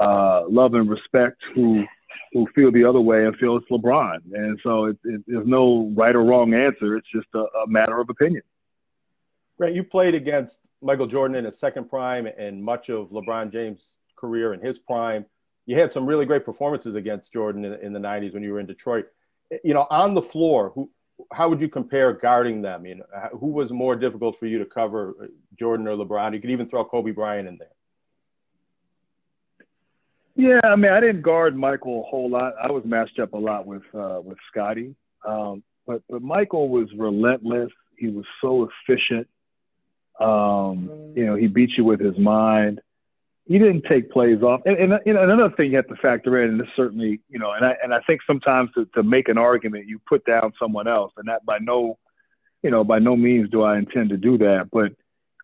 uh, 0.00 0.44
love 0.48 0.74
and 0.74 0.88
respect 0.88 1.40
who 1.54 1.84
who 2.32 2.46
feel 2.54 2.70
the 2.70 2.84
other 2.84 3.00
way 3.00 3.26
and 3.26 3.36
feel 3.36 3.56
it's 3.56 3.68
LeBron. 3.70 4.18
And 4.32 4.58
so 4.62 4.86
it, 4.86 4.98
it, 5.04 5.22
there's 5.26 5.46
no 5.46 5.92
right 5.96 6.14
or 6.14 6.24
wrong 6.24 6.54
answer. 6.54 6.96
It's 6.96 7.08
just 7.12 7.28
a, 7.34 7.38
a 7.38 7.66
matter 7.66 8.00
of 8.00 8.10
opinion. 8.10 8.42
Grant, 9.56 9.74
you 9.74 9.84
played 9.84 10.14
against 10.14 10.68
Michael 10.82 11.06
Jordan 11.06 11.36
in 11.36 11.44
his 11.44 11.58
second 11.58 11.88
prime 11.88 12.26
and 12.26 12.62
much 12.62 12.88
of 12.88 13.10
LeBron 13.10 13.52
James' 13.52 13.86
career 14.16 14.52
in 14.52 14.60
his 14.60 14.78
prime. 14.78 15.24
You 15.66 15.76
had 15.76 15.92
some 15.92 16.06
really 16.06 16.26
great 16.26 16.44
performances 16.44 16.94
against 16.94 17.32
Jordan 17.32 17.64
in, 17.64 17.74
in 17.74 17.92
the 17.92 18.00
90s 18.00 18.34
when 18.34 18.42
you 18.42 18.52
were 18.52 18.60
in 18.60 18.66
Detroit. 18.66 19.06
Eh, 19.52 19.58
you 19.64 19.74
know, 19.74 19.86
on 19.90 20.14
the 20.14 20.22
floor, 20.22 20.72
who, 20.74 20.90
how 21.32 21.48
would 21.48 21.60
you 21.60 21.68
compare 21.68 22.12
guarding 22.12 22.62
them? 22.62 22.84
You 22.84 22.96
know, 22.96 23.04
who 23.38 23.46
was 23.46 23.70
more 23.70 23.94
difficult 23.96 24.38
for 24.38 24.46
you 24.46 24.58
to 24.58 24.66
cover, 24.66 25.14
eh, 25.22 25.26
Jordan 25.58 25.86
or 25.86 25.96
LeBron? 25.96 26.34
You 26.34 26.40
could 26.40 26.50
even 26.50 26.66
throw 26.66 26.84
Kobe 26.84 27.12
Bryant 27.12 27.48
in 27.48 27.56
there. 27.58 27.68
Yeah, 30.36 30.60
I 30.64 30.74
mean, 30.74 30.90
I 30.90 31.00
didn't 31.00 31.22
guard 31.22 31.56
Michael 31.56 32.00
a 32.00 32.10
whole 32.10 32.28
lot. 32.28 32.54
I 32.62 32.70
was 32.70 32.84
matched 32.84 33.20
up 33.20 33.34
a 33.34 33.38
lot 33.38 33.66
with 33.66 33.82
uh, 33.94 34.20
with 34.22 34.38
Scotty, 34.50 34.96
um, 35.24 35.62
but 35.86 36.02
but 36.08 36.22
Michael 36.22 36.68
was 36.68 36.88
relentless. 36.96 37.70
He 37.96 38.08
was 38.08 38.24
so 38.40 38.68
efficient. 38.88 39.28
Um, 40.20 41.12
you 41.14 41.24
know, 41.24 41.36
he 41.36 41.46
beat 41.46 41.70
you 41.76 41.84
with 41.84 42.00
his 42.00 42.18
mind. 42.18 42.80
He 43.46 43.58
didn't 43.58 43.84
take 43.88 44.10
plays 44.10 44.42
off. 44.42 44.62
And, 44.64 44.76
and, 44.76 44.92
and 44.92 45.18
another 45.18 45.54
thing 45.54 45.70
you 45.70 45.76
have 45.76 45.88
to 45.88 45.96
factor 45.96 46.42
in, 46.42 46.50
and 46.50 46.60
this 46.60 46.68
certainly, 46.74 47.20
you 47.28 47.38
know, 47.38 47.52
and 47.52 47.64
I 47.64 47.76
and 47.82 47.94
I 47.94 48.00
think 48.00 48.20
sometimes 48.26 48.70
to, 48.74 48.86
to 48.94 49.02
make 49.04 49.28
an 49.28 49.38
argument, 49.38 49.86
you 49.86 50.00
put 50.08 50.24
down 50.24 50.52
someone 50.58 50.88
else, 50.88 51.12
and 51.16 51.28
that 51.28 51.44
by 51.44 51.58
no, 51.58 51.98
you 52.62 52.70
know, 52.70 52.82
by 52.82 52.98
no 52.98 53.14
means 53.16 53.50
do 53.50 53.62
I 53.62 53.78
intend 53.78 54.08
to 54.10 54.16
do 54.16 54.38
that. 54.38 54.68
But 54.72 54.92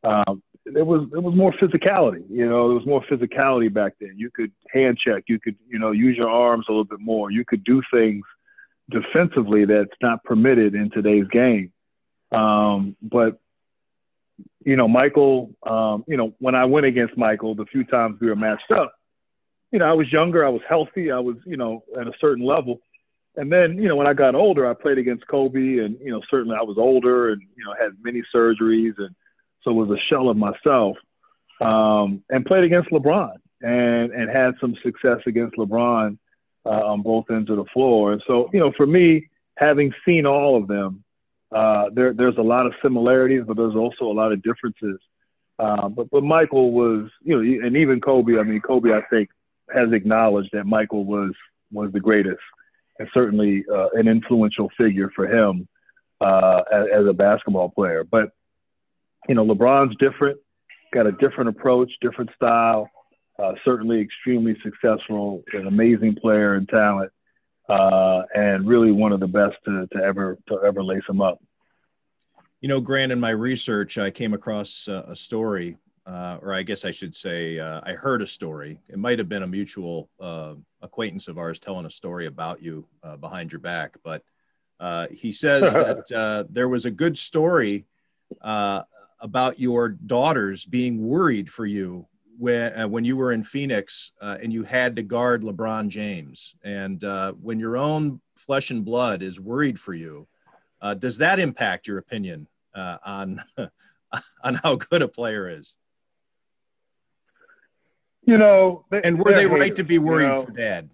um, 0.03 0.43
there 0.73 0.85
was 0.85 1.09
there 1.11 1.21
was 1.21 1.35
more 1.35 1.53
physicality. 1.53 2.25
You 2.29 2.49
know, 2.49 2.69
there 2.69 2.77
was 2.77 2.87
more 2.87 3.03
physicality 3.11 3.73
back 3.73 3.95
then. 4.01 4.15
You 4.17 4.31
could 4.31 4.53
hand 4.73 4.99
check. 4.99 5.25
You 5.29 5.39
could 5.39 5.57
you 5.69 5.79
know 5.79 5.93
use 5.93 6.17
your 6.17 6.31
arms 6.31 6.67
a 6.69 6.73
little 6.73 6.85
bit 6.85 7.01
more. 7.01 7.31
You 7.31 7.45
could 7.45 7.65
do 7.65 7.83
things 7.93 8.25
defensively 8.91 9.65
that's 9.65 9.91
not 10.03 10.23
permitted 10.25 10.75
in 10.75 10.91
today's 10.91 11.27
game. 11.29 11.73
Um, 12.33 12.97
but 13.03 13.41
you 14.65 14.77
know, 14.77 14.89
Michael, 14.89 15.51
um, 15.67 16.05
you 16.07 16.17
know, 16.17 16.35
when 16.39 16.55
I 16.55 16.65
went 16.65 16.87
against 16.87 17.17
Michael, 17.17 17.55
the 17.55 17.67
few 17.67 17.85
times 17.85 18.19
we 18.21 18.29
were 18.29 18.37
matched 18.37 18.71
up, 18.71 18.93
you 19.73 19.79
know, 19.79 19.87
I 19.87 19.93
was 19.93 20.13
younger, 20.13 20.45
I 20.45 20.51
was 20.51 20.63
healthy, 20.69 21.11
I 21.11 21.19
was, 21.19 21.37
you 21.47 21.57
know, 21.57 21.83
at 21.99 22.07
a 22.07 22.13
certain 22.21 22.45
level. 22.45 22.81
And 23.37 23.51
then, 23.51 23.79
you 23.79 23.89
know, 23.89 23.97
when 23.97 24.07
I 24.07 24.13
got 24.13 24.35
older, 24.35 24.69
I 24.69 24.75
played 24.75 24.99
against 24.99 25.27
Kobe, 25.29 25.79
and 25.79 25.97
you 26.03 26.11
know, 26.11 26.21
certainly 26.29 26.57
I 26.59 26.63
was 26.63 26.77
older, 26.79 27.31
and 27.31 27.41
you 27.57 27.65
know, 27.65 27.75
had 27.81 27.93
many 28.03 28.23
surgeries, 28.35 28.95
and 28.99 29.15
so 29.63 29.73
was 29.73 29.91
a 29.91 30.01
shell 30.09 30.29
of 30.29 30.37
myself. 30.37 30.97
Um, 31.61 32.23
and 32.31 32.47
played 32.47 32.65
against 32.65 32.91
LeBron, 32.91 33.35
and 33.61 34.13
and 34.13 34.31
had 34.31 34.55
some 34.61 34.75
success 34.83 35.19
against 35.27 35.57
LeBron 35.57 36.17
uh, 36.65 36.69
on 36.69 37.03
both 37.03 37.31
ends 37.31 37.51
of 37.51 37.57
the 37.57 37.65
floor. 37.67 38.13
And 38.13 38.23
so, 38.27 38.49
you 38.53 38.61
know, 38.61 38.73
for 38.77 38.87
me, 38.87 39.29
having 39.57 39.93
seen 40.05 40.27
all 40.27 40.57
of 40.57 40.69
them, 40.69 41.05
uh, 41.53 41.91
there, 41.93 42.13
there's 42.13 42.37
a 42.39 42.43
lot 42.43 42.67
of 42.67 42.73
similarities, 42.83 43.43
but 43.47 43.57
there's 43.57 43.75
also 43.75 44.05
a 44.05 44.13
lot 44.13 44.33
of 44.33 44.43
differences. 44.43 44.99
Uh, 45.59 45.89
but 45.89 46.09
but 46.11 46.23
Michael 46.23 46.73
was, 46.73 47.11
you 47.23 47.37
know, 47.37 47.67
and 47.67 47.77
even 47.77 48.01
Kobe. 48.01 48.39
I 48.39 48.43
mean, 48.43 48.61
Kobe, 48.61 48.93
I 48.93 49.03
think, 49.11 49.29
has 49.75 49.93
acknowledged 49.93 50.51
that 50.53 50.65
Michael 50.65 51.05
was 51.05 51.33
was 51.73 51.93
the 51.93 52.01
greatest, 52.01 52.41
and 52.99 53.09
certainly 53.13 53.65
uh, 53.71 53.89
an 53.93 54.09
influential 54.09 54.71
figure 54.79 55.11
for 55.15 55.27
him 55.27 55.69
uh, 56.21 56.63
as, 56.73 56.87
as, 56.95 57.07
a 57.07 57.13
basketball 57.13 57.69
player. 57.69 58.05
But 58.05 58.31
you 59.31 59.37
know, 59.37 59.45
LeBron's 59.45 59.95
different, 60.01 60.41
got 60.93 61.07
a 61.07 61.13
different 61.13 61.51
approach, 61.51 61.89
different 62.01 62.31
style. 62.35 62.91
Uh, 63.39 63.53
certainly, 63.65 64.01
extremely 64.01 64.57
successful, 64.61 65.45
an 65.53 65.69
amazing 65.69 66.17
player 66.17 66.57
and 66.57 66.69
talent 66.69 67.13
uh, 67.69 68.23
and 68.35 68.67
really 68.67 68.91
one 68.91 69.13
of 69.13 69.21
the 69.21 69.29
best 69.29 69.55
to, 69.65 69.87
to 69.93 70.03
ever 70.03 70.37
to 70.49 70.59
ever 70.67 70.83
lace 70.83 71.07
them 71.07 71.21
up. 71.21 71.41
You 72.61 72.69
know, 72.69 72.81
Grant, 72.81 73.13
in 73.13 73.21
my 73.21 73.31
research, 73.31 73.99
I 73.99 74.11
came 74.11 74.35
across 74.35 74.89
uh, 74.89 75.05
a 75.07 75.15
story, 75.15 75.77
uh, 76.07 76.39
or 76.43 76.53
I 76.53 76.65
guess 76.65 76.85
I 76.85 76.91
should 76.91 77.15
say, 77.15 77.61
uh, 77.61 77.83
I 77.85 77.93
heard 77.93 78.23
a 78.23 78.27
story. 78.27 78.81
It 78.89 78.99
might 78.99 79.21
have 79.21 79.29
been 79.29 79.45
a 79.45 79.47
mutual 79.47 80.11
uh, 80.19 80.55
acquaintance 80.83 81.29
of 81.29 81.39
ours 81.39 81.61
telling 81.61 81.87
a 81.87 81.91
story 81.91 82.27
about 82.27 82.61
you 82.61 82.85
uh, 83.05 83.17
behind 83.17 83.53
your 83.53 83.61
back, 83.61 83.97
but 84.03 84.25
he 85.13 85.31
says 85.31 85.73
that 86.09 86.49
there 86.51 86.69
was 86.69 86.85
a 86.85 86.91
good 86.91 87.17
story 87.17 87.87
about 89.21 89.59
your 89.59 89.91
daughters 89.91 90.65
being 90.65 91.07
worried 91.07 91.51
for 91.51 91.67
you 91.67 92.07
when 92.41 92.81
uh, 92.81 92.89
when 92.89 93.05
you 93.05 93.17
were 93.17 93.33
in 93.33 93.43
Phoenix 93.43 94.13
uh, 94.21 94.39
and 94.43 94.53
you 94.53 94.65
had 94.65 94.97
to 94.97 95.03
guard 95.03 95.43
LeBron 95.43 95.89
James, 95.89 96.55
and 96.65 97.05
uh, 97.05 97.33
when 97.33 97.61
your 97.61 97.77
own 97.77 98.21
flesh 98.35 98.71
and 98.71 98.85
blood 98.85 99.23
is 99.23 99.39
worried 99.39 99.79
for 99.79 99.93
you, 99.93 100.27
uh, 100.81 100.95
does 100.95 101.19
that 101.19 101.39
impact 101.39 101.87
your 101.87 101.99
opinion 101.99 102.49
uh, 102.75 102.97
on 103.05 103.41
on 104.43 104.55
how 104.55 104.77
good 104.77 105.03
a 105.03 105.09
player 105.09 105.49
is? 105.49 105.77
You 108.23 108.39
know, 108.39 108.85
they, 108.91 109.03
and 109.03 109.19
were 109.19 109.33
they 109.33 109.43
haters, 109.43 109.61
right 109.61 109.77
to 109.77 109.85
be 109.85 109.99
worried 109.99 110.27
you 110.27 110.33
know? 110.33 110.45
for 110.45 110.53
Dad? 110.53 110.91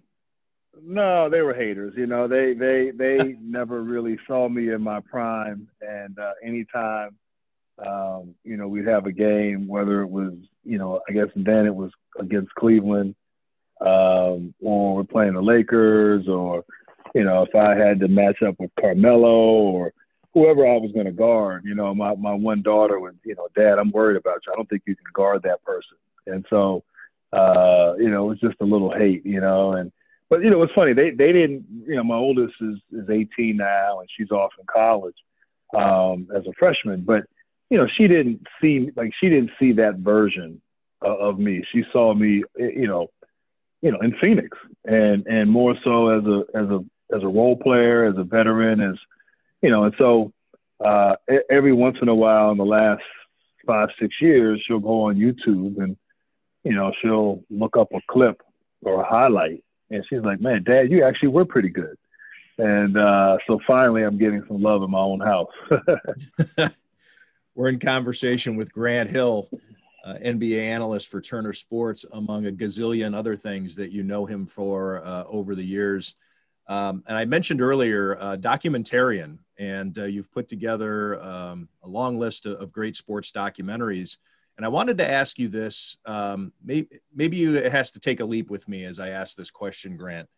No, 0.81 1.29
they 1.29 1.41
were 1.41 1.53
haters. 1.53 1.93
You 1.95 2.07
know, 2.07 2.27
they 2.27 2.53
they 2.53 2.91
they 2.91 3.37
never 3.41 3.83
really 3.83 4.19
saw 4.27 4.49
me 4.49 4.71
in 4.71 4.81
my 4.81 4.99
prime, 4.99 5.69
and 5.81 6.19
uh, 6.19 6.33
anytime 6.43 7.15
um, 7.85 8.33
you 8.43 8.57
know, 8.57 8.67
we'd 8.67 8.87
have 8.87 9.05
a 9.05 9.11
game, 9.11 9.67
whether 9.67 10.01
it 10.01 10.09
was, 10.09 10.33
you 10.63 10.77
know, 10.77 10.99
I 11.07 11.13
guess 11.13 11.27
then 11.35 11.65
it 11.65 11.75
was 11.75 11.91
against 12.19 12.53
Cleveland, 12.55 13.15
um, 13.81 14.53
or 14.61 14.95
we're 14.95 15.03
playing 15.03 15.33
the 15.33 15.41
Lakers, 15.41 16.27
or, 16.27 16.65
you 17.13 17.23
know, 17.23 17.43
if 17.43 17.53
I 17.53 17.75
had 17.75 17.99
to 17.99 18.07
match 18.07 18.41
up 18.41 18.55
with 18.59 18.71
Carmelo 18.79 19.29
or 19.29 19.93
whoever 20.33 20.67
I 20.67 20.77
was 20.77 20.91
going 20.91 21.05
to 21.05 21.11
guard, 21.11 21.63
you 21.65 21.75
know, 21.75 21.93
my, 21.93 22.15
my 22.15 22.33
one 22.33 22.63
daughter 22.63 22.99
was, 22.99 23.13
you 23.23 23.35
know, 23.35 23.47
Dad, 23.55 23.77
I'm 23.79 23.91
worried 23.91 24.17
about 24.17 24.41
you. 24.45 24.53
I 24.53 24.55
don't 24.55 24.69
think 24.69 24.83
you 24.87 24.95
can 24.95 25.05
guard 25.13 25.43
that 25.43 25.63
person. 25.63 25.97
And 26.25 26.45
so, 26.49 26.83
uh, 27.31 27.93
you 27.97 28.09
know, 28.09 28.25
it 28.25 28.29
was 28.29 28.39
just 28.39 28.61
a 28.61 28.65
little 28.65 28.91
hate, 28.91 29.25
you 29.25 29.39
know, 29.39 29.73
and, 29.73 29.91
but, 30.29 30.43
you 30.43 30.49
know, 30.49 30.61
it's 30.63 30.73
funny. 30.73 30.93
They, 30.93 31.11
they 31.11 31.31
didn't, 31.31 31.65
you 31.87 31.95
know, 31.95 32.03
my 32.03 32.15
oldest 32.15 32.55
is, 32.59 32.77
is 32.91 33.09
18 33.09 33.55
now 33.55 33.99
and 33.99 34.09
she's 34.17 34.31
off 34.31 34.51
in 34.59 34.65
college 34.65 35.15
um, 35.73 36.27
as 36.35 36.45
a 36.47 36.53
freshman, 36.57 37.01
but, 37.01 37.23
you 37.69 37.77
know, 37.77 37.87
she 37.97 38.07
didn't 38.07 38.45
see 38.61 38.91
like 38.95 39.11
she 39.19 39.29
didn't 39.29 39.51
see 39.59 39.73
that 39.73 39.97
version 39.97 40.61
uh, 41.03 41.15
of 41.17 41.39
me. 41.39 41.63
She 41.71 41.83
saw 41.91 42.13
me, 42.13 42.43
you 42.57 42.87
know, 42.87 43.09
you 43.81 43.91
know, 43.91 43.99
in 43.99 44.15
Phoenix, 44.19 44.57
and 44.85 45.25
and 45.27 45.49
more 45.49 45.75
so 45.83 46.09
as 46.09 46.25
a 46.25 46.43
as 46.57 46.69
a 46.69 46.79
as 47.15 47.23
a 47.23 47.27
role 47.27 47.57
player, 47.57 48.05
as 48.05 48.17
a 48.17 48.23
veteran, 48.23 48.81
as 48.81 48.95
you 49.61 49.69
know, 49.69 49.83
and 49.83 49.93
so 49.97 50.31
uh, 50.83 51.15
every 51.49 51.73
once 51.73 51.97
in 52.01 52.07
a 52.07 52.15
while 52.15 52.51
in 52.51 52.57
the 52.57 52.65
last 52.65 53.03
five 53.65 53.89
six 53.99 54.15
years, 54.21 54.63
she'll 54.65 54.79
go 54.79 55.03
on 55.03 55.15
YouTube 55.15 55.77
and 55.77 55.97
you 56.63 56.73
know 56.73 56.91
she'll 57.01 57.43
look 57.49 57.75
up 57.77 57.89
a 57.93 57.99
clip 58.09 58.41
or 58.81 59.01
a 59.01 59.05
highlight, 59.05 59.63
and 59.91 60.05
she's 60.09 60.21
like, 60.21 60.39
"Man, 60.39 60.63
Dad, 60.63 60.91
you 60.91 61.03
actually 61.03 61.29
were 61.29 61.45
pretty 61.45 61.69
good." 61.69 61.97
And 62.59 62.97
uh, 62.97 63.37
so 63.45 63.59
finally, 63.67 64.03
I'm 64.03 64.17
getting 64.17 64.43
some 64.47 64.61
love 64.61 64.81
in 64.81 64.89
my 64.89 64.99
own 64.99 65.19
house. 65.19 65.51
We're 67.57 67.69
in 67.69 67.79
conversation 67.79 68.55
with 68.55 68.71
Grant 68.71 69.09
Hill, 69.09 69.49
uh, 70.05 70.13
NBA 70.23 70.59
analyst 70.59 71.09
for 71.09 71.19
Turner 71.19 71.53
Sports, 71.53 72.05
among 72.13 72.45
a 72.45 72.51
gazillion 72.51 73.15
other 73.15 73.35
things 73.35 73.75
that 73.77 73.91
you 73.91 74.03
know 74.03 74.27
him 74.27 74.45
for 74.45 75.03
uh, 75.03 75.23
over 75.23 75.55
the 75.55 75.63
years. 75.63 76.13
Um, 76.67 77.03
and 77.07 77.17
I 77.17 77.25
mentioned 77.25 77.59
earlier, 77.59 78.15
uh, 78.19 78.37
documentarian, 78.37 79.39
and 79.57 79.97
uh, 79.97 80.03
you've 80.03 80.31
put 80.31 80.47
together 80.47 81.19
um, 81.19 81.67
a 81.81 81.87
long 81.87 82.19
list 82.19 82.45
of, 82.45 82.59
of, 82.59 82.71
great 82.71 82.95
sports 82.95 83.31
documentaries. 83.31 84.19
And 84.57 84.63
I 84.63 84.69
wanted 84.69 84.99
to 84.99 85.09
ask 85.09 85.39
you 85.39 85.47
this. 85.47 85.97
Um, 86.05 86.53
maybe, 86.63 86.87
maybe 87.15 87.37
you 87.37 87.55
it 87.55 87.71
has 87.71 87.89
to 87.93 87.99
take 87.99 88.19
a 88.19 88.25
leap 88.25 88.51
with 88.51 88.67
me 88.67 88.83
as 88.83 88.99
I 88.99 89.09
ask 89.09 89.35
this 89.35 89.49
question, 89.49 89.97
Grant. 89.97 90.29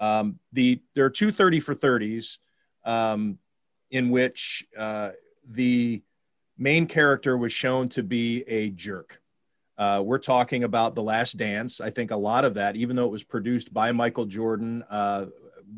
Um, 0.00 0.40
the 0.52 0.82
there 0.96 1.04
are 1.04 1.10
two 1.10 1.30
30 1.30 1.60
for 1.60 1.72
30s 1.72 2.40
um, 2.84 3.38
in 3.92 4.10
which 4.10 4.66
uh, 4.76 5.10
the 5.48 6.02
main 6.56 6.86
character 6.86 7.36
was 7.36 7.52
shown 7.52 7.88
to 7.90 8.02
be 8.02 8.42
a 8.46 8.70
jerk. 8.70 9.20
Uh, 9.76 10.02
we're 10.04 10.18
talking 10.18 10.64
about 10.64 10.94
The 10.94 11.02
Last 11.02 11.32
Dance. 11.32 11.80
I 11.80 11.90
think 11.90 12.10
a 12.10 12.16
lot 12.16 12.44
of 12.44 12.54
that, 12.54 12.76
even 12.76 12.94
though 12.94 13.06
it 13.06 13.10
was 13.10 13.24
produced 13.24 13.74
by 13.74 13.90
Michael 13.90 14.26
Jordan, 14.26 14.84
uh, 14.88 15.26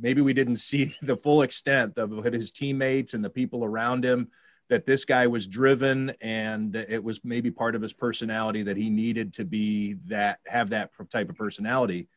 maybe 0.00 0.20
we 0.20 0.34
didn't 0.34 0.56
see 0.56 0.94
the 1.02 1.16
full 1.16 1.42
extent 1.42 1.96
of 1.98 2.12
his 2.24 2.52
teammates 2.52 3.14
and 3.14 3.24
the 3.24 3.30
people 3.30 3.64
around 3.64 4.04
him. 4.04 4.28
That 4.68 4.84
this 4.84 5.04
guy 5.04 5.28
was 5.28 5.46
driven, 5.46 6.12
and 6.20 6.74
it 6.74 7.02
was 7.02 7.24
maybe 7.24 7.52
part 7.52 7.76
of 7.76 7.82
his 7.82 7.92
personality 7.92 8.62
that 8.62 8.76
he 8.76 8.90
needed 8.90 9.32
to 9.34 9.44
be 9.44 9.94
that 10.06 10.40
have 10.44 10.70
that 10.70 10.90
type 11.08 11.30
of 11.30 11.36
personality. 11.36 12.08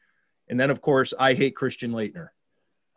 And 0.48 0.60
then, 0.60 0.72
of 0.72 0.82
course, 0.82 1.14
I 1.20 1.36
hate 1.36 1.56
Christian 1.56 1.92
Laettner. 1.92 2.30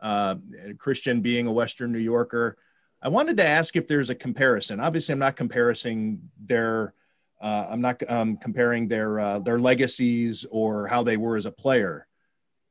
Uh, 0.01 0.37
Christian 0.79 1.21
being 1.21 1.45
a 1.45 1.51
Western 1.51 1.91
New 1.91 1.99
Yorker, 1.99 2.57
I 3.05 3.09
wanted 3.09 3.35
to 3.37 3.45
ask 3.45 3.75
if 3.75 3.85
there's 3.85 4.09
a 4.09 4.15
comparison. 4.15 4.79
Obviously, 4.79 5.11
I'm 5.11 5.19
not 5.19 5.35
comparing 5.35 6.21
their, 6.39 6.93
uh, 7.41 7.67
I'm 7.69 7.81
not 7.81 8.01
um, 8.09 8.37
comparing 8.37 8.87
their 8.87 9.19
uh, 9.19 9.39
their 9.39 9.59
legacies 9.59 10.45
or 10.49 10.87
how 10.87 11.03
they 11.03 11.17
were 11.17 11.35
as 11.35 11.45
a 11.45 11.51
player. 11.51 12.07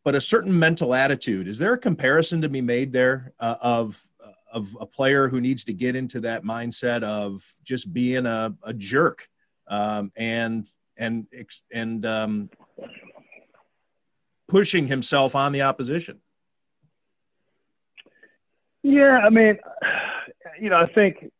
but 0.05 0.15
a 0.15 0.21
certain 0.21 0.57
mental 0.57 0.95
attitude. 0.95 1.49
Is 1.49 1.59
there 1.59 1.75
a 1.75 1.79
comparison 1.79 2.43
to 2.43 2.49
be 2.49 2.61
made 2.61 2.93
there 2.93 3.33
uh, 3.39 3.57
of 3.61 4.03
of 4.53 4.77
a 4.81 4.87
player 4.87 5.29
who 5.29 5.41
needs 5.41 5.65
to 5.65 5.73
get 5.73 5.97
into 5.97 6.21
that 6.21 6.45
mindset 6.45 7.03
of 7.03 7.43
just 7.65 7.93
being 7.93 8.27
a, 8.27 8.55
a 8.65 8.75
jerk 8.75 9.27
um, 9.69 10.13
and 10.17 10.69
and 10.99 11.27
and 11.73 12.05
um, 12.05 12.51
pushing 14.49 14.87
himself 14.87 15.35
on 15.35 15.53
the 15.53 15.63
opposition? 15.63 16.21
Yeah, 18.83 19.21
I 19.25 19.31
mean, 19.31 19.57
you 20.61 20.71
know, 20.71 20.77
I 20.77 20.93
think, 20.93 21.31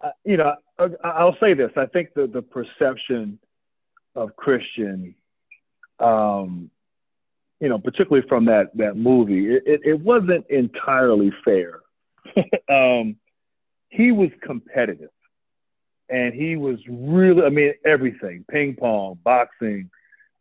uh, 0.00 0.10
you 0.24 0.36
know, 0.36 0.54
I'll 1.02 1.36
say 1.40 1.54
this. 1.54 1.70
I 1.76 1.86
think 1.86 2.14
the 2.14 2.26
the 2.26 2.42
perception 2.42 3.38
of 4.14 4.34
Christian 4.36 5.14
um, 5.98 6.70
you 7.60 7.68
know, 7.68 7.78
particularly 7.78 8.26
from 8.28 8.44
that 8.46 8.76
that 8.76 8.96
movie, 8.96 9.54
it, 9.54 9.62
it, 9.66 9.80
it 9.84 10.00
wasn't 10.00 10.46
entirely 10.50 11.32
fair. 11.44 11.80
um, 12.68 13.16
he 13.88 14.12
was 14.12 14.30
competitive, 14.42 15.10
and 16.10 16.34
he 16.34 16.56
was 16.56 16.78
really, 16.88 17.42
I 17.42 17.48
mean, 17.48 17.72
everything: 17.84 18.44
ping 18.50 18.76
pong, 18.76 19.18
boxing, 19.24 19.90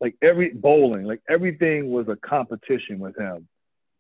like 0.02 0.16
every 0.22 0.50
bowling, 0.50 1.06
like 1.06 1.22
everything 1.30 1.90
was 1.90 2.08
a 2.10 2.18
competition 2.18 3.00
with 3.00 3.18
him, 3.18 3.48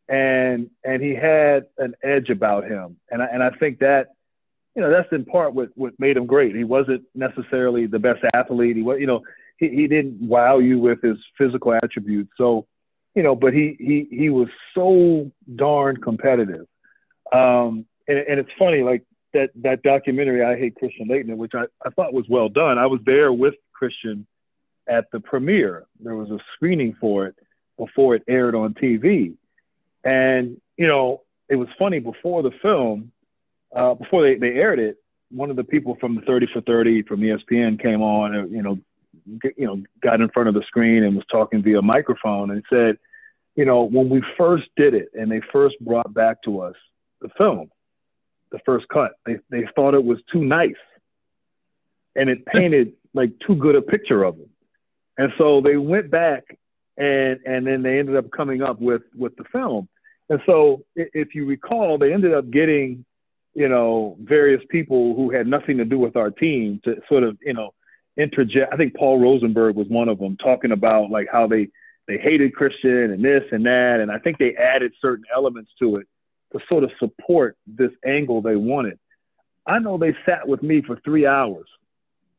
and 0.07 0.69
and 0.83 1.01
he 1.01 1.15
had 1.15 1.65
an 1.77 1.95
edge 2.03 2.29
about 2.29 2.65
him, 2.65 2.97
and 3.09 3.21
I, 3.21 3.25
and 3.25 3.43
I 3.43 3.51
think 3.51 3.79
that. 3.79 4.09
You 4.77 4.81
know 4.81 4.89
that's 4.89 5.07
in 5.13 5.23
part 5.23 5.53
what, 5.53 5.69
what 5.75 5.93
made 5.99 6.17
him 6.17 6.25
great. 6.25 6.53
He 6.53 6.65
wasn't 6.65 7.03
necessarily 7.15 7.87
the 7.87 7.97
best 7.97 8.19
athlete. 8.33 8.75
He 8.75 8.81
was, 8.81 8.99
you 8.99 9.07
know, 9.07 9.23
he, 9.57 9.69
he 9.69 9.87
didn't 9.87 10.19
wow 10.21 10.59
you 10.59 10.79
with 10.79 11.01
his 11.01 11.17
physical 11.37 11.73
attributes. 11.73 12.31
So, 12.37 12.67
you 13.15 13.23
know, 13.23 13.35
but 13.35 13.53
he 13.53 13.77
he 13.79 14.07
he 14.11 14.29
was 14.29 14.49
so 14.73 15.31
darn 15.55 15.97
competitive. 15.97 16.67
Um, 17.31 17.85
and, 18.07 18.19
and 18.19 18.39
it's 18.39 18.49
funny, 18.59 18.83
like 18.83 19.03
that 19.33 19.51
that 19.61 19.83
documentary, 19.83 20.43
I 20.43 20.57
Hate 20.57 20.75
Christian 20.75 21.07
Laettner, 21.07 21.37
which 21.37 21.53
I, 21.55 21.65
I 21.85 21.89
thought 21.91 22.13
was 22.13 22.25
well 22.29 22.49
done. 22.49 22.77
I 22.77 22.85
was 22.85 22.99
there 23.05 23.31
with 23.31 23.55
Christian 23.73 24.27
at 24.87 25.05
the 25.11 25.19
premiere. 25.19 25.85
There 25.99 26.15
was 26.15 26.29
a 26.29 26.39
screening 26.55 26.95
for 26.99 27.27
it 27.27 27.35
before 27.77 28.15
it 28.15 28.23
aired 28.27 28.55
on 28.55 28.73
TV. 28.73 29.35
And, 30.05 30.61
you 30.77 30.87
know, 30.87 31.23
it 31.49 31.55
was 31.55 31.67
funny 31.77 31.99
before 31.99 32.43
the 32.43 32.51
film, 32.61 33.11
uh, 33.75 33.95
before 33.95 34.23
they, 34.23 34.35
they 34.35 34.55
aired 34.55 34.79
it, 34.79 34.97
one 35.31 35.49
of 35.49 35.55
the 35.55 35.63
people 35.63 35.97
from 35.99 36.15
the 36.15 36.21
30 36.21 36.47
for 36.53 36.61
30 36.61 37.03
from 37.03 37.19
ESPN 37.19 37.81
came 37.81 38.01
on, 38.01 38.35
and, 38.35 38.51
you 38.51 38.61
know, 38.61 38.79
you 39.57 39.65
know, 39.65 39.81
got 40.01 40.21
in 40.21 40.29
front 40.29 40.49
of 40.49 40.55
the 40.55 40.63
screen 40.67 41.03
and 41.03 41.15
was 41.15 41.25
talking 41.31 41.63
via 41.63 41.81
microphone 41.81 42.51
and 42.51 42.63
said, 42.69 42.97
you 43.55 43.65
know, 43.65 43.83
when 43.83 44.09
we 44.09 44.21
first 44.37 44.65
did 44.75 44.93
it 44.93 45.09
and 45.13 45.31
they 45.31 45.41
first 45.51 45.75
brought 45.79 46.13
back 46.13 46.41
to 46.43 46.61
us 46.61 46.75
the 47.21 47.29
film, 47.37 47.69
the 48.51 48.59
first 48.65 48.87
cut, 48.89 49.13
they, 49.25 49.37
they 49.49 49.65
thought 49.75 49.93
it 49.93 50.03
was 50.03 50.19
too 50.31 50.43
nice 50.43 50.73
and 52.15 52.29
it 52.29 52.45
painted 52.45 52.93
like 53.13 53.31
too 53.39 53.55
good 53.55 53.75
a 53.75 53.81
picture 53.81 54.23
of 54.23 54.35
him. 54.35 54.49
And 55.17 55.31
so 55.37 55.61
they 55.61 55.77
went 55.77 56.11
back 56.11 56.57
and, 56.97 57.39
and 57.45 57.65
then 57.65 57.81
they 57.81 57.99
ended 57.99 58.17
up 58.17 58.29
coming 58.31 58.61
up 58.61 58.79
with, 58.79 59.03
with 59.15 59.35
the 59.37 59.45
film. 59.45 59.87
And 60.29 60.39
so 60.45 60.83
if 60.95 61.35
you 61.35 61.45
recall, 61.45 61.97
they 61.97 62.13
ended 62.13 62.33
up 62.33 62.49
getting, 62.49 63.05
you 63.53 63.69
know, 63.69 64.17
various 64.21 64.61
people 64.69 65.15
who 65.15 65.29
had 65.29 65.47
nothing 65.47 65.77
to 65.77 65.85
do 65.85 65.99
with 65.99 66.15
our 66.15 66.31
team 66.31 66.81
to 66.83 66.95
sort 67.07 67.23
of, 67.23 67.37
you 67.41 67.53
know, 67.53 67.73
interject. 68.17 68.73
I 68.73 68.77
think 68.77 68.95
Paul 68.95 69.19
Rosenberg 69.19 69.75
was 69.75 69.87
one 69.87 70.09
of 70.09 70.19
them 70.19 70.37
talking 70.37 70.71
about 70.71 71.09
like 71.09 71.27
how 71.31 71.47
they 71.47 71.69
they 72.07 72.17
hated 72.17 72.53
Christian 72.53 73.11
and 73.11 73.23
this 73.23 73.43
and 73.51 73.65
that, 73.65 73.99
and 73.99 74.11
I 74.11 74.19
think 74.19 74.37
they 74.37 74.55
added 74.55 74.93
certain 75.01 75.25
elements 75.33 75.71
to 75.79 75.97
it 75.97 76.07
to 76.53 76.59
sort 76.69 76.83
of 76.83 76.91
support 76.99 77.57
this 77.65 77.91
angle 78.05 78.41
they 78.41 78.55
wanted. 78.55 78.99
I 79.65 79.79
know 79.79 79.97
they 79.97 80.15
sat 80.25 80.47
with 80.47 80.61
me 80.61 80.81
for 80.81 80.99
three 81.03 81.25
hours, 81.25 81.67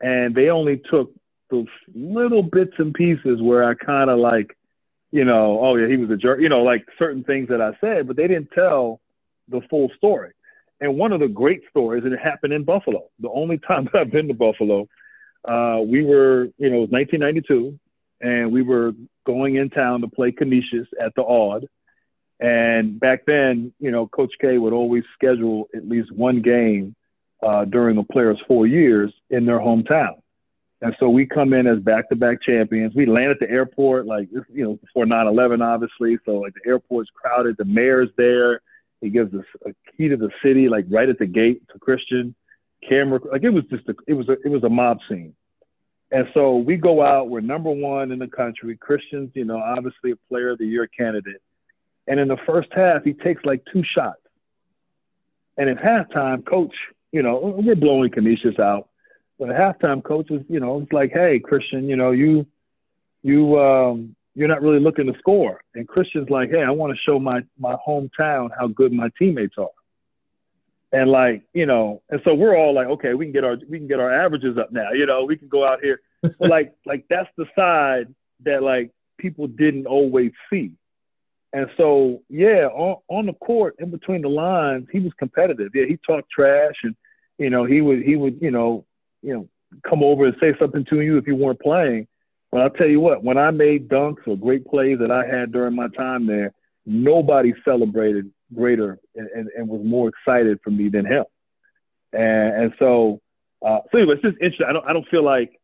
and 0.01 0.35
they 0.35 0.51
only 0.51 0.81
took 0.89 1.13
those 1.51 1.67
little 1.95 2.43
bits 2.43 2.75
and 2.79 2.95
pieces 2.95 3.43
where 3.43 3.65
I 3.65 3.75
kind 3.75 4.11
of 4.11 4.19
like, 4.19 4.56
you 5.17 5.25
know, 5.25 5.59
oh 5.63 5.77
yeah, 5.77 5.89
he 5.89 5.97
was 5.97 6.11
a 6.11 6.17
jerk, 6.17 6.43
you 6.43 6.51
know, 6.51 6.63
like 6.63 6.85
certain 6.99 7.25
things 7.25 7.49
that 7.49 7.63
I 7.63 7.71
said, 7.81 8.07
but 8.07 8.17
they 8.17 8.29
didn't 8.29 8.51
tell 8.55 9.01
the 9.49 9.63
full 9.71 9.91
story. 9.97 10.33
And 10.83 10.99
one 10.99 11.11
of 11.13 11.21
the 11.21 11.29
great 11.29 11.63
stories, 11.71 12.05
and 12.05 12.13
it 12.13 12.21
happened 12.21 12.53
in 12.53 12.65
Buffalo. 12.65 13.09
The 13.21 13.31
only 13.31 13.57
time 13.67 13.89
that 13.93 13.99
I've 13.99 14.11
been 14.11 14.29
to 14.29 14.35
Buffalo, 14.35 14.87
uh, 15.49 15.81
we 15.81 16.05
were, 16.05 16.49
you 16.59 16.69
know, 16.69 16.77
it 16.77 16.81
was 16.81 16.91
1992, 16.91 17.79
and 18.21 18.53
we 18.53 18.61
were 18.61 18.93
going 19.27 19.55
in 19.55 19.71
town 19.71 20.03
to 20.03 20.09
play 20.09 20.33
Canisius 20.33 20.87
at 21.03 21.15
the 21.15 21.23
Aud. 21.23 21.67
And 22.41 23.01
back 23.01 23.25
then, 23.27 23.73
you 23.81 23.91
know, 23.91 24.07
Coach 24.09 24.35
K 24.39 24.59
would 24.59 24.75
always 24.75 25.05
schedule 25.15 25.67
at 25.75 25.89
least 25.89 26.13
one 26.13 26.43
game 26.43 26.95
uh, 27.43 27.65
during 27.65 27.97
a 27.97 28.05
player's 28.05 28.39
four 28.47 28.67
years 28.67 29.15
in 29.31 29.47
their 29.47 29.61
hometown. 29.61 30.21
And 30.83 30.95
so 31.01 31.09
we 31.09 31.25
come 31.25 31.55
in 31.55 31.67
as 31.67 31.79
back-to-back 31.79 32.43
champions. 32.43 32.95
We 32.95 33.07
land 33.07 33.31
at 33.31 33.41
the 33.41 33.51
airport, 33.51 34.07
like 34.07 34.29
you 34.31 34.65
know, 34.65 34.75
before 34.77 35.07
9/11, 35.07 35.63
obviously. 35.63 36.19
So 36.27 36.33
like 36.33 36.55
the 36.55 36.69
airport's 36.69 37.11
crowded, 37.15 37.57
the 37.57 37.65
mayor's 37.65 38.11
there. 38.17 38.61
He 39.01 39.09
gives 39.11 39.35
us 39.35 39.45
a 39.65 39.71
key 39.97 40.09
to 40.09 40.17
the 40.17 40.31
city, 40.43 40.69
like 40.69 40.85
right 40.91 41.09
at 41.09 41.19
the 41.19 41.27
gate 41.27 41.63
to 41.73 41.79
Christian. 41.79 42.35
Camera, 42.87 43.19
like 43.33 43.43
it 43.43 43.51
was 43.51 43.65
just 43.71 43.89
a, 43.89 43.95
it 44.07 44.15
was 44.15 44.29
a, 44.29 44.37
it 44.45 44.49
was 44.49 44.65
a 44.65 44.69
mob 44.69 44.99
scene. 45.09 45.35
And 46.13 46.29
so 46.35 46.59
we 46.59 46.77
go 46.77 47.03
out, 47.03 47.31
we're 47.31 47.41
number 47.41 47.71
one 47.71 48.13
in 48.13 48.19
the 48.19 48.29
country. 48.29 48.77
Christian's, 48.77 49.31
you 49.35 49.45
know, 49.45 49.59
obviously 49.59 50.13
a 50.13 50.17
player 50.29 50.51
of 50.51 50.59
the 50.59 50.67
year 50.67 50.87
candidate. 50.87 51.43
And 52.07 52.21
in 52.21 52.29
the 52.29 52.37
first 52.47 52.69
half, 52.73 53.03
he 53.03 53.13
takes 53.13 53.45
like 53.45 53.63
two 53.73 53.83
shots. 53.83 54.21
And 55.57 55.69
at 55.69 55.79
halftime, 55.79 56.47
coach, 56.47 56.75
you 57.11 57.23
know, 57.23 57.61
we're 57.65 57.75
blowing 57.75 58.11
Canisius 58.11 58.59
out. 58.59 58.89
But 59.39 59.51
at 59.51 59.81
halftime, 59.81 60.03
coach 60.03 60.31
was, 60.31 60.43
you 60.49 60.61
know, 60.61 60.81
it's 60.81 60.93
like, 60.93 61.13
hey, 61.13 61.39
Christian, 61.39 61.89
you 61.89 61.97
know, 61.97 62.13
you, 62.13 62.47
you, 63.23 63.59
um, 63.61 64.17
you're 64.37 64.49
not 64.49 64.61
really 64.61 64.79
looking 64.79 65.07
to 65.07 65.19
score. 65.19 65.63
And 65.75 65.89
Christian's 65.89 66.29
like, 66.29 66.51
hey, 66.51 66.63
I 66.63 66.71
want 66.71 66.95
to 66.95 67.03
show 67.03 67.19
my 67.19 67.41
my 67.59 67.75
hometown 67.87 68.51
how 68.57 68.69
good 68.69 68.93
my 68.93 69.11
teammates 69.19 69.55
are. 69.59 69.71
And 70.93 71.11
like 71.11 71.43
you 71.55 71.67
know 71.67 72.03
and 72.11 72.21
so 72.23 72.35
we're 72.35 72.57
all 72.57 72.73
like 72.75 72.87
okay 72.87 73.15
we 73.15 73.25
can 73.25 73.33
get 73.33 73.45
our 73.45 73.57
we 73.69 73.79
can 73.79 73.89
get 73.89 73.99
our 73.99 74.13
averages 74.13 74.59
up 74.59 74.71
now. 74.71 74.93
You 74.93 75.07
know 75.07 75.25
we 75.25 75.37
can 75.37 75.49
go 75.49 75.67
out 75.67 75.83
here. 75.83 76.01
But 76.39 76.51
like 76.51 76.75
like 76.85 77.05
that's 77.09 77.29
the 77.37 77.47
side 77.57 78.15
that 78.45 78.63
like 78.63 78.91
people 79.19 79.47
didn't 79.47 79.87
always 79.87 80.33
see. 80.51 80.73
And 81.53 81.69
so 81.79 82.23
yeah 82.29 82.67
on, 82.67 82.99
on 83.09 83.27
the 83.27 83.33
court 83.33 83.77
in 83.79 83.91
between 83.91 84.23
the 84.23 84.29
lines 84.29 84.87
he 84.93 85.01
was 85.01 85.13
competitive. 85.19 85.71
Yeah 85.75 85.87
he 85.87 85.99
talked 86.07 86.31
trash 86.31 86.75
and 86.83 86.95
you 87.39 87.49
know 87.49 87.65
he 87.65 87.81
would 87.81 88.03
he 88.03 88.17
would 88.17 88.39
you 88.43 88.51
know 88.51 88.85
you 89.27 89.35
know 89.35 89.49
come 89.87 90.03
over 90.03 90.27
and 90.27 90.37
say 90.41 90.55
something 90.59 90.85
to 90.87 91.01
you 91.01 91.19
if 91.19 91.27
you 91.27 91.35
weren't 91.35 91.61
playing 91.61 92.07
but 92.51 92.63
i'll 92.63 92.71
tell 92.71 92.89
you 92.89 93.01
what 93.01 93.23
when 93.23 93.37
i 93.37 93.51
made 93.51 93.89
dunks 93.89 94.27
or 94.27 94.37
great 94.37 94.65
plays 94.67 94.99
that 94.99 95.11
i 95.11 95.27
had 95.27 95.53
during 95.53 95.75
my 95.75 95.89
time 95.97 96.27
there 96.27 96.55
nobody 96.87 97.53
celebrated 97.65 98.31
greater 98.55 98.99
and, 99.17 99.29
and, 99.35 99.49
and, 99.57 99.69
was 99.69 99.83
more 99.85 100.09
excited 100.09 100.59
for 100.63 100.71
me 100.71 100.89
than 100.89 101.05
him. 101.05 101.25
And, 102.13 102.63
and 102.63 102.73
so, 102.79 103.21
uh, 103.65 103.81
so 103.91 103.99
anyway, 103.99 104.15
it's 104.15 104.23
just 104.23 104.37
interesting. 104.37 104.67
I 104.69 104.73
don't, 104.73 104.87
I 104.87 104.93
don't 104.93 105.09
feel 105.09 105.25
like 105.25 105.61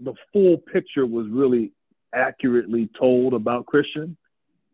the 0.00 0.14
full 0.32 0.58
picture 0.58 1.06
was 1.06 1.26
really 1.28 1.72
accurately 2.14 2.90
told 2.98 3.32
about 3.32 3.66
Christian. 3.66 4.16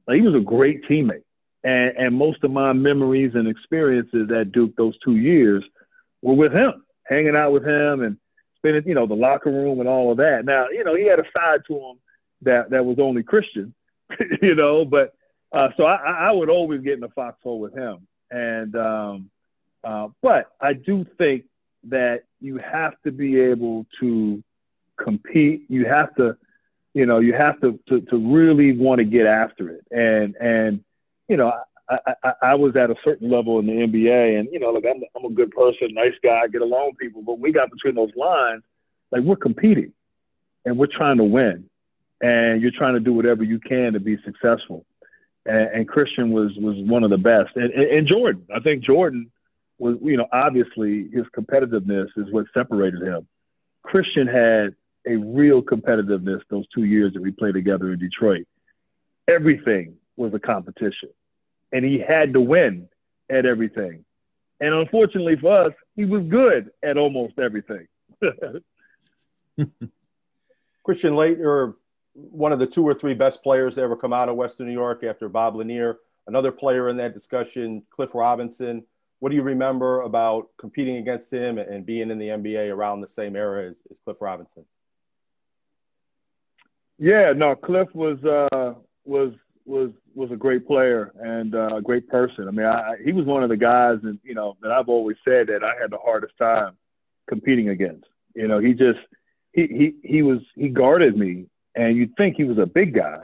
Like, 0.07 0.17
he 0.17 0.23
was 0.23 0.35
a 0.35 0.45
great 0.45 0.85
teammate. 0.89 1.23
And, 1.65 1.97
and 1.97 2.15
most 2.15 2.43
of 2.43 2.51
my 2.51 2.73
memories 2.73 3.33
and 3.35 3.47
experiences 3.47 4.31
at 4.37 4.51
Duke 4.51 4.75
those 4.77 4.99
two 5.05 5.17
years 5.17 5.63
were 6.21 6.35
with 6.35 6.53
him, 6.53 6.85
hanging 7.05 7.37
out 7.37 7.53
with 7.53 7.67
him 7.67 8.03
and 8.03 8.17
spending, 8.57 8.87
you 8.87 8.95
know, 8.95 9.07
the 9.07 9.15
locker 9.15 9.51
room 9.51 9.81
and 9.81 9.89
all 9.89 10.11
of 10.11 10.19
that. 10.19 10.45
Now, 10.45 10.69
you 10.69 10.85
know, 10.85 10.95
he 10.95 11.07
had 11.07 11.19
a 11.19 11.25
side 11.37 11.63
to 11.69 11.75
him 11.75 11.99
that, 12.43 12.71
that 12.71 12.85
was 12.85 12.99
only 12.99 13.23
Christian, 13.23 13.75
you 14.43 14.55
know, 14.55 14.85
but 14.85 15.15
uh, 15.53 15.69
so 15.77 15.85
I, 15.85 16.29
I, 16.29 16.33
would 16.33 16.49
always 16.49 16.81
get 16.81 16.95
in 16.95 17.01
the 17.01 17.11
foxhole 17.11 17.61
with 17.61 17.75
him. 17.75 18.07
And 18.31 18.75
um, 18.75 19.31
uh, 19.85 20.09
but 20.23 20.47
I 20.61 20.73
do 20.73 21.05
think 21.19 21.45
that 21.89 22.25
you 22.41 22.59
have 22.59 22.95
to 23.05 23.13
be 23.13 23.39
able 23.39 23.87
to 24.01 24.43
compete. 24.97 25.65
You 25.69 25.85
have 25.87 26.15
to, 26.17 26.37
you 26.95 27.05
know, 27.05 27.19
you 27.19 27.35
have 27.35 27.61
to 27.61 27.79
to, 27.89 28.01
to 28.01 28.35
really 28.35 28.77
want 28.77 29.01
to 29.01 29.05
get 29.05 29.27
after 29.27 29.69
it. 29.69 29.85
And 29.91 30.37
and 30.37 30.83
you 31.29 31.37
know, 31.37 31.53
I, 31.89 32.15
I, 32.23 32.33
I 32.43 32.55
was 32.55 32.77
at 32.77 32.91
a 32.91 32.95
certain 33.05 33.31
level 33.31 33.59
in 33.59 33.67
the 33.67 33.73
NBA, 33.73 34.39
and 34.39 34.49
you 34.53 34.59
know, 34.59 34.71
like 34.71 34.85
I'm 34.85 35.03
I'm 35.17 35.31
a 35.31 35.35
good 35.35 35.51
person, 35.51 35.93
nice 35.93 36.15
guy, 36.23 36.47
get 36.49 36.63
along 36.63 36.91
with 36.91 36.99
people. 36.99 37.23
But 37.23 37.39
we 37.39 37.53
got 37.53 37.71
between 37.71 37.95
those 37.95 38.15
lines, 38.17 38.63
like 39.11 39.23
we're 39.23 39.37
competing, 39.37 39.93
and 40.65 40.79
we're 40.79 40.87
trying 40.87 41.19
to 41.19 41.25
win, 41.25 41.69
and 42.21 42.63
you're 42.63 42.71
trying 42.71 42.95
to 42.95 43.01
do 43.01 43.13
whatever 43.13 43.43
you 43.45 43.59
can 43.59 43.93
to 43.93 44.01
be 44.01 44.17
successful 44.25 44.85
and, 45.47 45.69
and 45.75 45.89
Christian 45.89 46.31
was 46.31 46.53
was 46.57 46.77
one 46.89 47.05
of 47.05 47.11
the 47.11 47.19
best. 47.19 47.51
And, 47.57 47.73
and, 47.73 47.85
and 47.85 48.07
Jordan, 48.07 48.47
I 48.55 48.61
think 48.61 48.85
Jordan 48.85 49.31
was, 49.79 49.97
you 50.03 50.17
know, 50.17 50.27
obviously 50.33 51.09
his 51.13 51.25
competitiveness 51.37 52.09
is 52.17 52.31
what 52.31 52.47
separated 52.55 53.03
him. 53.03 53.27
Christian 53.83 54.27
had 54.27 54.75
a 55.07 55.17
real 55.17 55.63
competitiveness 55.63 56.41
those 56.49 56.67
two 56.75 56.85
years 56.85 57.13
that 57.15 57.23
we 57.23 57.33
played 57.33 57.55
together 57.55 57.93
in 57.93 57.99
Detroit. 57.99 58.47
everything 59.27 59.95
was 60.17 60.33
a 60.35 60.39
competition, 60.39 61.09
and 61.73 61.85
he 61.85 61.99
had 61.99 62.33
to 62.35 62.41
win 62.41 62.89
at 63.31 63.47
everything. 63.47 64.05
And 64.61 64.75
unfortunately 64.75 65.37
for 65.37 65.67
us, 65.67 65.73
he 65.97 66.05
was 66.05 66.23
good 66.25 66.71
at 66.83 66.97
almost 66.97 67.39
everything. 67.39 67.89
Christian 70.85 71.15
Laettner, 71.15 71.75
one 72.15 72.53
of 72.53 72.59
the 72.59 72.67
two 72.67 72.87
or 72.87 72.95
three 72.95 73.15
best 73.15 73.43
players 73.43 73.75
to 73.77 73.81
ever 73.81 73.97
come 73.97 74.13
out 74.13 74.29
of 74.29 74.37
Western 74.37 74.67
New 74.67 74.73
York 74.73 75.03
after 75.03 75.29
Bob 75.29 75.57
Lanier. 75.57 75.99
Another 76.27 76.53
player 76.53 76.89
in 76.89 76.97
that 76.99 77.15
discussion, 77.15 77.83
Cliff 77.91 78.15
Robinson. 78.15 78.85
What 79.19 79.31
do 79.31 79.37
you 79.37 79.43
remember 79.43 80.03
about 80.03 80.49
competing 80.59 80.97
against 80.97 81.33
him 81.33 81.59
and 81.59 81.87
being 81.87 82.11
in 82.11 82.19
the 82.19 82.29
NBA 82.29 82.73
around 82.73 83.01
the 83.01 83.09
same 83.09 83.37
era 83.37 83.69
as, 83.69 83.77
as 83.91 83.99
Cliff 84.05 84.21
Robinson? 84.21 84.65
Yeah, 86.99 87.33
no, 87.33 87.57
Cliff 87.57 87.89
was 87.95 88.23
uh, 88.25 88.75
was 89.05 89.33
was 89.65 89.91
was 90.15 90.31
a 90.31 90.37
great 90.37 90.67
player 90.67 91.13
and 91.21 91.55
uh, 91.55 91.77
a 91.77 91.83
great 91.83 92.09
person. 92.09 92.49
I 92.49 92.51
mean, 92.51 92.67
I, 92.67 92.97
he 93.05 93.13
was 93.13 93.25
one 93.25 93.43
of 93.43 93.49
the 93.49 93.57
guys, 93.57 93.99
and 94.03 94.19
you 94.23 94.35
know, 94.35 94.57
that 94.63 94.71
I've 94.71 94.89
always 94.89 95.17
said 95.25 95.47
that 95.49 95.65
I 95.65 95.81
had 95.81 95.91
the 95.91 95.99
hardest 95.99 96.37
time 96.39 96.77
competing 97.29 97.71
against. 97.71 98.07
You 98.35 98.49
know, 98.49 98.59
he 98.59 98.75
just 98.75 98.99
he 99.53 99.67
he 99.67 99.95
he 100.03 100.23
was 100.23 100.41
he 100.55 100.69
guarded 100.69 101.17
me, 101.17 101.47
and 101.75 101.97
you'd 101.97 102.17
think 102.17 102.37
he 102.37 102.45
was 102.45 102.59
a 102.59 102.67
big 102.67 102.95
guy, 102.95 103.19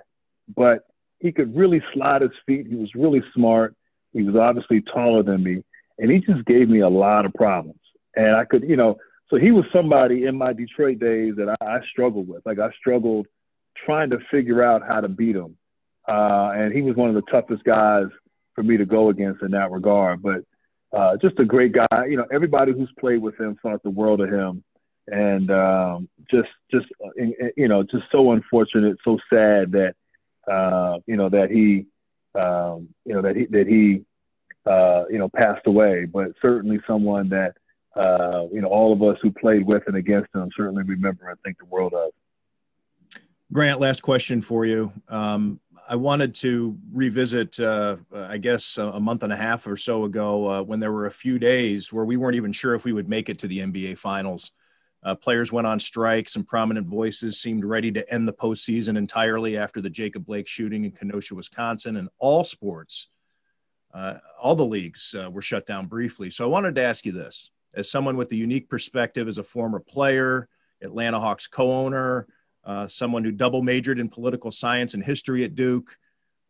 but 0.56 0.86
he 1.18 1.32
could 1.32 1.54
really 1.56 1.82
slide 1.92 2.22
his 2.22 2.30
feet. 2.46 2.66
He 2.66 2.76
was 2.76 2.94
really 2.94 3.22
smart. 3.34 3.74
He 4.12 4.22
was 4.22 4.36
obviously 4.36 4.82
taller 4.82 5.22
than 5.22 5.42
me, 5.42 5.64
and 5.98 6.10
he 6.10 6.20
just 6.20 6.44
gave 6.46 6.68
me 6.68 6.80
a 6.80 6.88
lot 6.88 7.26
of 7.26 7.34
problems. 7.34 7.80
And 8.16 8.34
I 8.34 8.44
could, 8.44 8.62
you 8.62 8.76
know, 8.76 8.98
so 9.28 9.36
he 9.36 9.50
was 9.50 9.64
somebody 9.72 10.24
in 10.24 10.36
my 10.36 10.52
Detroit 10.52 10.98
days 10.98 11.34
that 11.36 11.56
I, 11.60 11.64
I 11.64 11.80
struggled 11.90 12.28
with. 12.28 12.44
Like 12.46 12.58
I 12.58 12.70
struggled 12.78 13.26
trying 13.84 14.10
to 14.10 14.18
figure 14.30 14.62
out 14.62 14.82
how 14.86 15.00
to 15.00 15.08
beat 15.08 15.36
him. 15.36 15.56
Uh, 16.08 16.52
and 16.54 16.72
he 16.72 16.80
was 16.80 16.96
one 16.96 17.10
of 17.10 17.14
the 17.14 17.30
toughest 17.30 17.62
guys 17.64 18.06
for 18.54 18.62
me 18.62 18.76
to 18.76 18.86
go 18.86 19.10
against 19.10 19.42
in 19.42 19.50
that 19.50 19.70
regard. 19.70 20.22
But 20.22 20.42
uh, 20.92 21.16
just 21.18 21.38
a 21.38 21.44
great 21.44 21.72
guy. 21.72 22.06
You 22.08 22.16
know, 22.16 22.26
everybody 22.32 22.72
who's 22.72 22.90
played 22.98 23.20
with 23.20 23.38
him 23.38 23.58
thought 23.62 23.82
the 23.82 23.90
world 23.90 24.20
of 24.20 24.30
him, 24.30 24.64
and 25.06 25.50
um, 25.50 26.08
just, 26.30 26.48
just 26.70 26.86
uh, 27.04 27.10
you 27.56 27.68
know, 27.68 27.82
just 27.82 28.04
so 28.10 28.32
unfortunate, 28.32 28.96
so 29.04 29.18
sad 29.30 29.72
that 29.72 29.94
uh, 30.50 30.98
you 31.06 31.16
know 31.16 31.28
that 31.28 31.50
he, 31.50 31.86
um, 32.40 32.88
you 33.04 33.14
know, 33.14 33.22
that 33.22 33.36
he 33.36 33.46
that 33.46 33.66
he, 33.66 34.02
uh, 34.70 35.04
you 35.10 35.18
know, 35.18 35.28
passed 35.28 35.66
away. 35.66 36.06
But 36.06 36.32
certainly 36.40 36.80
someone 36.86 37.28
that 37.28 37.52
uh, 37.94 38.46
you 38.50 38.62
know 38.62 38.68
all 38.68 38.92
of 38.94 39.02
us 39.02 39.18
who 39.22 39.30
played 39.30 39.66
with 39.66 39.82
and 39.86 39.96
against 39.96 40.34
him 40.34 40.48
certainly 40.56 40.84
remember 40.84 41.28
and 41.28 41.38
think 41.40 41.58
the 41.58 41.66
world 41.66 41.92
of. 41.92 42.12
Grant, 43.50 43.80
last 43.80 44.02
question 44.02 44.42
for 44.42 44.66
you. 44.66 44.92
Um, 45.08 45.58
I 45.88 45.96
wanted 45.96 46.34
to 46.36 46.76
revisit, 46.92 47.58
uh, 47.58 47.96
I 48.14 48.36
guess, 48.36 48.76
a 48.76 49.00
month 49.00 49.22
and 49.22 49.32
a 49.32 49.36
half 49.36 49.66
or 49.66 49.78
so 49.78 50.04
ago 50.04 50.46
uh, 50.50 50.62
when 50.62 50.80
there 50.80 50.92
were 50.92 51.06
a 51.06 51.10
few 51.10 51.38
days 51.38 51.90
where 51.90 52.04
we 52.04 52.18
weren't 52.18 52.36
even 52.36 52.52
sure 52.52 52.74
if 52.74 52.84
we 52.84 52.92
would 52.92 53.08
make 53.08 53.30
it 53.30 53.38
to 53.38 53.46
the 53.46 53.60
NBA 53.60 53.96
Finals. 53.96 54.52
Uh, 55.02 55.14
players 55.14 55.50
went 55.50 55.66
on 55.66 55.80
strike. 55.80 56.28
Some 56.28 56.44
prominent 56.44 56.86
voices 56.86 57.40
seemed 57.40 57.64
ready 57.64 57.90
to 57.92 58.12
end 58.12 58.28
the 58.28 58.34
postseason 58.34 58.98
entirely 58.98 59.56
after 59.56 59.80
the 59.80 59.88
Jacob 59.88 60.26
Blake 60.26 60.46
shooting 60.46 60.84
in 60.84 60.90
Kenosha, 60.90 61.34
Wisconsin, 61.34 61.96
and 61.96 62.10
all 62.18 62.44
sports, 62.44 63.08
uh, 63.94 64.14
all 64.38 64.56
the 64.56 64.66
leagues 64.66 65.14
uh, 65.18 65.30
were 65.30 65.40
shut 65.40 65.64
down 65.64 65.86
briefly. 65.86 66.28
So 66.28 66.44
I 66.44 66.48
wanted 66.48 66.74
to 66.74 66.82
ask 66.82 67.06
you 67.06 67.12
this 67.12 67.50
as 67.74 67.90
someone 67.90 68.18
with 68.18 68.30
a 68.32 68.36
unique 68.36 68.68
perspective 68.68 69.26
as 69.26 69.38
a 69.38 69.44
former 69.44 69.80
player, 69.80 70.48
Atlanta 70.82 71.18
Hawks 71.18 71.46
co 71.46 71.72
owner, 71.72 72.26
someone 72.86 73.24
who 73.24 73.32
double 73.32 73.62
majored 73.62 73.98
in 73.98 74.08
political 74.08 74.50
science 74.50 74.94
and 74.94 75.02
history 75.02 75.44
at 75.44 75.54
Duke, 75.54 75.96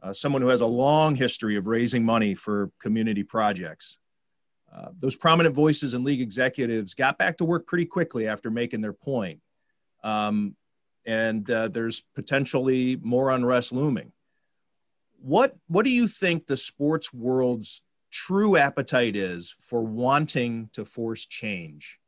uh, 0.03 0.13
someone 0.13 0.43
who 0.43 0.49
has 0.49 0.61
a 0.61 0.67
long 0.67 1.15
history 1.15 1.57
of 1.57 1.67
raising 1.67 2.05
money 2.05 2.35
for 2.35 2.71
community 2.81 3.23
projects. 3.23 3.99
Uh, 4.73 4.89
those 4.99 5.17
prominent 5.17 5.55
voices 5.55 5.95
and 5.95 6.05
league 6.05 6.21
executives 6.21 6.95
got 6.95 7.19
back 7.19 7.39
to 7.39 7.45
work 7.45 7.67
pretty 7.67 7.87
quickly 7.87 8.29
after 8.29 8.51
making 8.51 8.81
their 8.81 8.93
point. 8.93 9.41
Um, 10.05 10.57
and 11.07 11.51
uh, 11.51 11.69
there's 11.69 12.03
potentially 12.15 12.99
more 13.03 13.31
unrest 13.31 13.73
looming. 13.73 14.13
What, 15.21 15.57
what 15.67 15.85
do 15.85 15.91
you 15.91 16.07
think 16.07 16.47
the 16.47 16.57
sports 16.57 17.13
world's 17.13 17.83
true 18.11 18.57
appetite 18.57 19.17
is 19.17 19.55
for 19.59 19.83
wanting 19.83 20.71
to 20.75 20.85
force 20.85 21.27
change? 21.27 21.99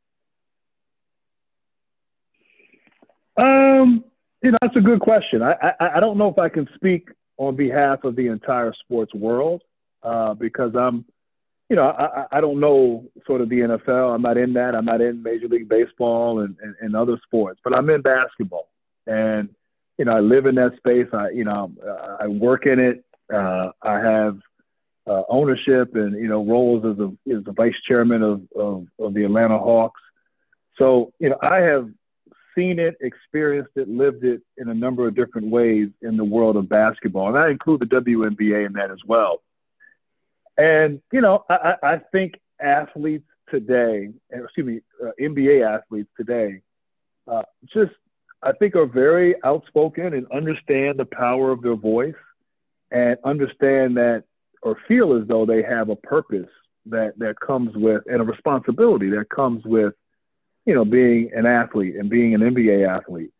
Um, 3.41 4.03
you 4.43 4.51
know, 4.51 4.57
that's 4.61 4.75
a 4.75 4.81
good 4.81 4.99
question. 4.99 5.41
I, 5.41 5.53
I, 5.79 5.97
I 5.97 5.99
don't 5.99 6.17
know 6.17 6.29
if 6.29 6.37
I 6.37 6.49
can 6.49 6.67
speak 6.75 7.09
on 7.37 7.55
behalf 7.55 8.03
of 8.03 8.15
the 8.15 8.27
entire 8.27 8.73
sports 8.83 9.13
world 9.13 9.63
uh, 10.03 10.35
because 10.35 10.73
I'm, 10.75 11.05
you 11.69 11.75
know, 11.75 11.87
I, 11.87 12.25
I 12.31 12.41
don't 12.41 12.59
know 12.59 13.05
sort 13.25 13.41
of 13.41 13.49
the 13.49 13.59
NFL. 13.59 14.13
I'm 14.13 14.21
not 14.21 14.37
in 14.37 14.53
that. 14.53 14.75
I'm 14.75 14.85
not 14.85 15.01
in 15.01 15.23
Major 15.23 15.47
League 15.47 15.69
Baseball 15.69 16.41
and, 16.41 16.55
and, 16.61 16.75
and 16.81 16.95
other 16.95 17.19
sports, 17.23 17.59
but 17.63 17.73
I'm 17.73 17.89
in 17.89 18.01
basketball. 18.01 18.67
And, 19.07 19.49
you 19.97 20.05
know, 20.05 20.15
I 20.15 20.19
live 20.19 20.45
in 20.45 20.55
that 20.55 20.75
space. 20.77 21.07
I, 21.13 21.29
you 21.29 21.43
know, 21.43 21.71
I 22.19 22.27
work 22.27 22.65
in 22.65 22.79
it. 22.79 23.03
Uh, 23.33 23.71
I 23.81 23.99
have 23.99 24.37
uh, 25.07 25.23
ownership 25.29 25.95
and, 25.95 26.13
you 26.13 26.27
know, 26.27 26.45
roles 26.45 26.85
as 26.85 26.99
a, 26.99 27.07
as 27.35 27.43
the 27.45 27.53
vice 27.53 27.73
chairman 27.87 28.21
of, 28.21 28.41
of, 28.55 28.87
of 28.99 29.13
the 29.13 29.23
Atlanta 29.23 29.57
Hawks. 29.57 30.01
So, 30.77 31.13
you 31.19 31.29
know, 31.29 31.37
I 31.41 31.57
have 31.57 31.89
seen 32.55 32.79
it, 32.79 32.97
experienced 33.01 33.71
it, 33.75 33.87
lived 33.87 34.23
it 34.23 34.41
in 34.57 34.69
a 34.69 34.73
number 34.73 35.07
of 35.07 35.15
different 35.15 35.47
ways 35.47 35.89
in 36.01 36.17
the 36.17 36.23
world 36.23 36.55
of 36.55 36.69
basketball. 36.69 37.29
And 37.29 37.37
I 37.37 37.49
include 37.49 37.81
the 37.81 37.85
WNBA 37.85 38.65
in 38.65 38.73
that 38.73 38.91
as 38.91 38.99
well. 39.05 39.41
And, 40.57 41.01
you 41.11 41.21
know, 41.21 41.45
I, 41.49 41.75
I 41.81 42.01
think 42.11 42.39
athletes 42.61 43.27
today, 43.49 44.09
excuse 44.31 44.65
me, 44.65 44.81
uh, 45.03 45.11
NBA 45.19 45.67
athletes 45.67 46.09
today, 46.17 46.61
uh, 47.27 47.43
just, 47.73 47.91
I 48.43 48.51
think 48.53 48.75
are 48.75 48.85
very 48.85 49.35
outspoken 49.43 50.13
and 50.13 50.25
understand 50.31 50.97
the 50.99 51.05
power 51.05 51.51
of 51.51 51.61
their 51.61 51.75
voice 51.75 52.15
and 52.91 53.17
understand 53.23 53.97
that 53.97 54.23
or 54.63 54.77
feel 54.87 55.13
as 55.19 55.27
though 55.27 55.45
they 55.45 55.63
have 55.63 55.89
a 55.89 55.95
purpose 55.95 56.49
that, 56.85 57.17
that 57.19 57.39
comes 57.39 57.75
with 57.75 58.03
and 58.07 58.21
a 58.21 58.23
responsibility 58.23 59.09
that 59.09 59.29
comes 59.29 59.63
with 59.65 59.93
you 60.65 60.75
know, 60.75 60.85
being 60.85 61.31
an 61.35 61.45
athlete 61.45 61.95
and 61.95 62.09
being 62.09 62.33
an 62.35 62.41
NBA 62.41 62.87
athlete. 62.87 63.31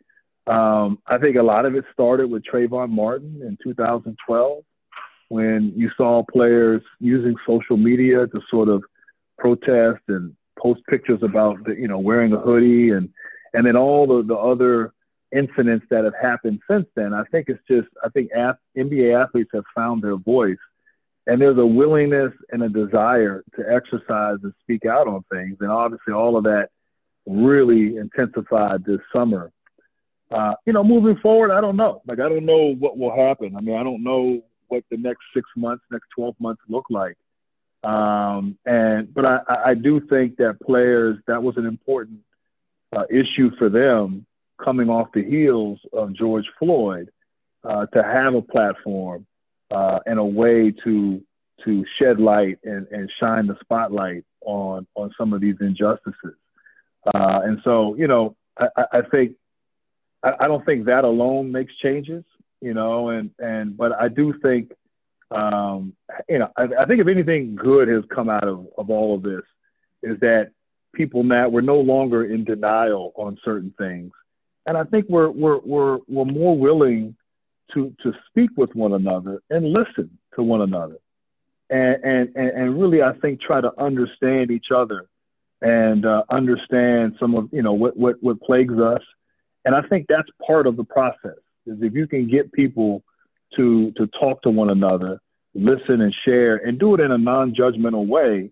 Um, 0.48 1.00
I 1.06 1.18
think 1.18 1.36
a 1.36 1.44
lot 1.44 1.66
of 1.66 1.76
it 1.76 1.86
started 1.94 2.30
with 2.30 2.44
Trayvon 2.44 2.90
Martin 2.90 3.42
in 3.44 3.58
2012 3.64 4.64
when 5.30 5.72
you 5.76 5.90
saw 5.96 6.24
players 6.32 6.82
using 7.00 7.36
social 7.48 7.78
media 7.78 8.28
to 8.28 8.42
sort 8.50 8.68
of 8.68 8.84
protest 9.38 10.02
and 10.08 10.36
post 10.60 10.82
pictures 10.90 11.20
about 11.22 11.64
the, 11.64 11.74
you 11.74 11.88
know 11.88 12.00
wearing 12.00 12.34
a 12.34 12.38
hoodie 12.38 12.92
and 12.92 13.10
and 13.54 13.66
then 13.66 13.76
all 13.76 14.08
the, 14.08 14.24
the 14.24 14.36
other 14.36 14.94
incidents 15.34 15.86
that 15.90 16.04
have 16.04 16.14
happened 16.22 16.60
since 16.70 16.86
then. 16.96 17.14
I 17.14 17.24
think 17.32 17.48
it's 17.48 17.64
just 17.70 17.88
I 18.04 18.10
think 18.10 18.32
ath- 18.36 18.58
NBA 18.78 19.24
athletes 19.24 19.52
have 19.54 19.64
found 19.76 20.02
their 20.02 20.18
voice 20.18 20.58
and 21.28 21.40
there's 21.40 21.58
a 21.58 21.66
willingness 21.66 22.34
and 22.52 22.64
a 22.64 22.70
desire 22.70 23.44
to 23.56 23.64
exercise 23.70 24.38
and 24.44 24.54
speak 24.62 24.86
out 24.86 25.08
on 25.08 25.24
things 25.32 25.58
and 25.62 25.72
obviously 25.72 26.14
all 26.14 26.36
of 26.36 26.44
that 26.46 26.70
really 27.26 27.98
intensified 27.98 28.84
this 28.86 29.00
summer. 29.14 29.52
Uh, 30.32 30.54
you 30.66 30.74
know, 30.74 30.84
moving 30.84 31.18
forward, 31.22 31.52
I 31.52 31.60
don't 31.60 31.76
know. 31.76 32.02
Like, 32.08 32.20
I 32.20 32.30
don't 32.30 32.46
know 32.46 32.74
what 32.76 32.98
will 32.98 33.16
happen. 33.16 33.56
I 33.56 33.62
mean, 33.62 33.76
I 33.76 33.84
don't 33.84 34.04
know 34.04 34.42
what 34.70 34.84
the 34.90 34.98
next 34.98 35.22
six 35.34 35.48
months, 35.58 35.84
next 35.92 36.08
12 36.16 36.36
months 36.40 36.62
look 36.70 36.86
like. 36.90 37.18
Um, 37.84 38.58
and, 38.66 39.14
but 39.14 39.26
I, 39.26 39.40
I 39.66 39.74
do 39.74 40.00
think 40.08 40.38
that 40.38 40.60
players, 40.62 41.18
that 41.28 41.42
was 41.42 41.58
an 41.58 41.66
important 41.66 42.20
uh, 42.96 43.04
issue 43.10 43.52
for 43.58 43.70
them 43.70 44.26
coming 44.64 44.90
off 44.90 45.10
the 45.14 45.24
heels 45.24 45.80
of 45.92 46.14
George 46.14 46.46
Floyd 46.60 47.10
uh, 47.64 47.88
to 47.88 48.04
have 48.04 48.34
a 48.36 48.42
platform 48.42 49.26
uh, 49.72 50.00
and 50.06 50.20
a 50.20 50.24
way 50.24 50.72
to, 50.84 51.22
to 51.66 51.86
shed 52.00 52.20
light 52.20 52.60
and, 52.64 52.88
and 52.92 53.12
shine 53.20 53.48
the 53.48 53.58
spotlight 53.62 54.24
on, 54.42 54.88
on 54.96 55.12
some 55.18 55.34
of 55.34 55.42
these 55.42 55.56
injustices. 55.60 56.36
Uh, 57.06 57.42
and 57.44 57.60
so, 57.64 57.96
you 57.96 58.08
know, 58.08 58.36
I, 58.60 58.86
I 58.94 59.02
think 59.02 59.34
I, 60.24 60.34
I, 60.42 60.48
don't 60.48 60.66
think 60.66 60.86
that 60.86 61.04
alone 61.04 61.52
makes 61.52 61.76
changes, 61.78 62.24
you 62.62 62.74
know, 62.74 63.10
and 63.10 63.32
and 63.40 63.76
but 63.76 63.94
I 64.00 64.08
do 64.08 64.34
think, 64.42 64.72
um, 65.32 65.94
you 66.30 66.40
know, 66.40 66.52
I, 66.58 66.68
I 66.80 66.86
think 66.86 67.02
if 67.02 67.08
anything 67.08 67.56
good 67.56 67.88
has 67.88 68.04
come 68.14 68.30
out 68.30 68.48
of, 68.48 68.68
of 68.78 68.90
all 68.90 69.16
of 69.16 69.24
this, 69.24 69.42
is 70.04 70.20
that 70.20 70.52
people 70.94 71.24
now 71.24 71.50
we're 71.50 71.62
no 71.62 71.80
longer 71.80 72.26
in 72.26 72.44
denial 72.44 73.14
on 73.16 73.38
certain 73.44 73.74
things, 73.78 74.12
and 74.68 74.78
I 74.78 74.84
think 74.84 75.08
we're 75.10 75.32
we're 75.32 75.60
we're 75.60 76.00
we're 76.08 76.26
more 76.26 76.58
willing 76.58 77.16
to 77.74 77.96
to 78.04 78.14
speak 78.30 78.52
with 78.58 78.76
one 78.76 78.94
another 78.94 79.42
and 79.50 79.74
listen 79.74 80.18
to 80.36 80.44
one 80.44 80.62
another, 80.62 80.98
and 81.72 81.96
and 82.04 82.36
and 82.36 82.80
really 82.80 83.02
I 83.02 83.14
think 83.14 83.42
try 83.42 83.60
to 83.60 83.72
understand 83.82 84.52
each 84.52 84.68
other 84.76 85.08
and 85.62 86.06
uh, 86.06 86.24
understand 86.30 87.16
some 87.20 87.36
of 87.36 87.50
you 87.52 87.62
know 87.62 87.74
what, 87.74 87.96
what 87.98 88.16
what 88.22 88.42
plagues 88.42 88.78
us. 88.80 89.02
And 89.64 89.76
I 89.76 89.82
think 89.84 90.08
that's 90.10 90.30
part 90.46 90.66
of 90.66 90.76
the 90.76 90.84
process 90.84 91.38
is 91.66 91.78
if 91.82 91.94
you 91.94 92.08
can 92.08 92.28
get 92.28 92.52
people 92.52 93.04
to 93.56 93.92
to 93.92 94.08
talk 94.08 94.42
to 94.44 94.50
one 94.50 94.70
another, 94.70 95.20
listen 95.54 96.02
and 96.02 96.16
share, 96.26 96.58
and 96.58 96.80
do 96.80 96.96
it 96.96 97.00
in 97.00 97.12
a 97.12 97.18
non-judgmental 97.18 98.08
way, 98.08 98.52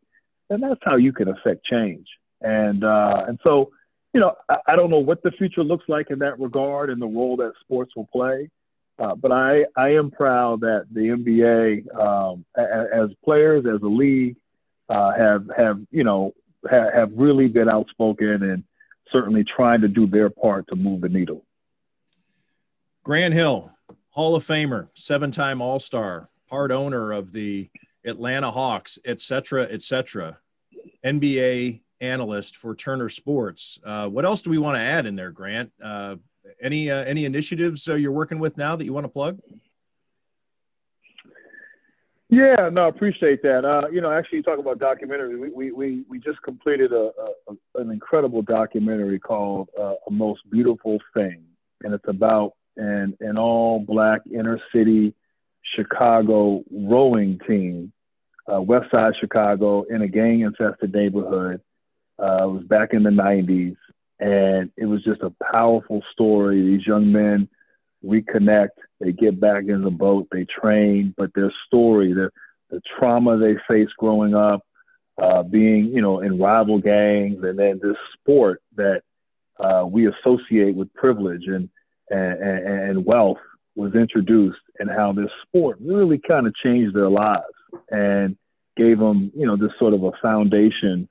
then 0.49 0.61
that's 0.61 0.81
how 0.83 0.97
you 0.97 1.11
can 1.11 1.29
affect 1.29 1.65
change. 1.65 2.07
And 2.41 2.83
uh, 2.83 3.25
and 3.27 3.39
so, 3.43 3.71
you 4.13 4.19
know, 4.19 4.35
I, 4.47 4.57
I, 4.67 4.75
don't 4.75 4.89
know 4.89 4.99
what 4.99 5.23
the 5.23 5.31
future 5.31 5.63
looks 5.63 5.85
like 5.87 6.09
in 6.09 6.19
that 6.19 6.39
regard 6.39 6.89
and 6.89 7.01
the 7.01 7.07
role 7.07 7.35
that 7.37 7.53
sports 7.61 7.93
will 7.95 8.07
play. 8.07 8.49
Uh, 8.97 9.15
but 9.15 9.31
I, 9.31 9.65
I 9.77 9.89
am 9.93 10.11
proud 10.11 10.61
that 10.61 10.87
the 10.91 11.01
NBA, 11.01 11.95
um, 11.97 12.45
as 12.57 13.09
players, 13.23 13.65
as 13.65 13.81
a 13.81 13.87
league, 13.87 14.35
uh, 14.89 15.13
have 15.13 15.45
have 15.55 15.79
you 15.91 16.03
know 16.03 16.33
ha- 16.67 16.89
have 16.93 17.11
really 17.13 17.47
been 17.47 17.69
outspoken 17.69 18.43
and 18.43 18.63
certainly 19.11 19.43
trying 19.43 19.81
to 19.81 19.87
do 19.87 20.07
their 20.07 20.29
part 20.29 20.67
to 20.67 20.75
move 20.75 21.01
the 21.01 21.09
needle. 21.09 21.45
Grant 23.03 23.33
Hill, 23.33 23.71
Hall 24.09 24.35
of 24.35 24.43
Famer, 24.43 24.89
seven-time 24.93 25.61
All-Star, 25.61 26.29
part 26.47 26.71
owner 26.71 27.11
of 27.11 27.31
the 27.31 27.69
Atlanta 28.05 28.51
Hawks, 28.51 28.99
et 29.05 29.21
cetera, 29.21 29.67
et 29.69 29.81
cetera. 29.81 30.37
NBA 31.05 31.81
analyst 32.01 32.57
for 32.57 32.75
Turner 32.75 33.09
Sports. 33.09 33.79
Uh, 33.83 34.07
what 34.07 34.25
else 34.25 34.41
do 34.41 34.49
we 34.49 34.57
want 34.57 34.77
to 34.77 34.81
add 34.81 35.05
in 35.05 35.15
there, 35.15 35.31
Grant? 35.31 35.71
Uh, 35.81 36.17
any 36.61 36.89
uh, 36.89 37.03
any 37.03 37.25
initiatives 37.25 37.87
uh, 37.87 37.95
you're 37.95 38.11
working 38.11 38.39
with 38.39 38.57
now 38.57 38.75
that 38.75 38.85
you 38.85 38.93
want 38.93 39.05
to 39.05 39.09
plug? 39.09 39.39
Yeah, 42.29 42.69
no, 42.71 42.85
I 42.85 42.89
appreciate 42.89 43.41
that. 43.41 43.65
Uh, 43.65 43.89
you 43.91 44.01
know, 44.01 44.11
actually, 44.11 44.37
you 44.37 44.43
talk 44.43 44.59
about 44.59 44.77
documentary. 44.77 45.35
We 45.35 45.49
we 45.49 45.71
we, 45.71 46.03
we 46.07 46.19
just 46.19 46.39
completed 46.43 46.93
a, 46.93 47.11
a 47.47 47.81
an 47.81 47.89
incredible 47.89 48.43
documentary 48.43 49.17
called 49.19 49.69
uh, 49.79 49.95
"A 50.07 50.11
Most 50.11 50.47
Beautiful 50.51 50.99
Thing," 51.15 51.43
and 51.81 51.91
it's 51.91 52.07
about 52.07 52.53
an 52.77 53.17
an 53.19 53.39
all 53.39 53.79
black 53.79 54.21
inner 54.31 54.59
city 54.71 55.15
Chicago 55.75 56.63
rowing 56.71 57.39
team, 57.47 57.91
uh, 58.51 58.61
West 58.61 58.91
Side 58.91 59.13
Chicago, 59.19 59.83
in 59.89 60.03
a 60.03 60.07
gang 60.07 60.41
infested 60.41 60.93
neighborhood. 60.93 61.61
Uh, 62.21 62.43
it 62.43 62.51
was 62.51 62.63
back 62.65 62.93
in 62.93 63.01
the 63.01 63.09
'90s, 63.09 63.75
and 64.19 64.71
it 64.77 64.85
was 64.85 65.03
just 65.03 65.21
a 65.21 65.33
powerful 65.51 66.03
story. 66.11 66.61
These 66.61 66.85
young 66.85 67.11
men 67.11 67.49
reconnect, 68.05 68.69
they 68.99 69.11
get 69.11 69.39
back 69.39 69.65
in 69.67 69.81
the 69.81 69.91
boat, 69.91 70.27
they 70.31 70.45
train, 70.45 71.13
but 71.17 71.31
their 71.33 71.53
story, 71.67 72.13
the 72.13 72.29
the 72.69 72.81
trauma 72.99 73.35
they 73.37 73.55
faced 73.67 73.93
growing 73.97 74.35
up, 74.35 74.61
uh, 75.21 75.43
being 75.43 75.85
you 75.85 76.01
know 76.01 76.19
in 76.19 76.39
rival 76.39 76.79
gangs, 76.79 77.43
and 77.43 77.57
then 77.57 77.79
this 77.81 77.97
sport 78.13 78.61
that 78.75 79.01
uh, 79.59 79.85
we 79.89 80.07
associate 80.07 80.75
with 80.75 80.93
privilege 80.93 81.47
and, 81.47 81.69
and 82.09 82.39
and 82.41 83.05
wealth 83.05 83.39
was 83.75 83.95
introduced, 83.95 84.59
and 84.79 84.89
how 84.89 85.13
this 85.13 85.31
sport 85.47 85.77
really 85.81 86.19
kind 86.27 86.45
of 86.47 86.55
changed 86.55 86.95
their 86.95 87.09
lives 87.09 87.43
and 87.89 88.37
gave 88.75 88.99
them 88.99 89.31
you 89.35 89.45
know 89.45 89.55
this 89.55 89.71
sort 89.79 89.93
of 89.93 90.03
a 90.03 90.11
foundation 90.21 91.07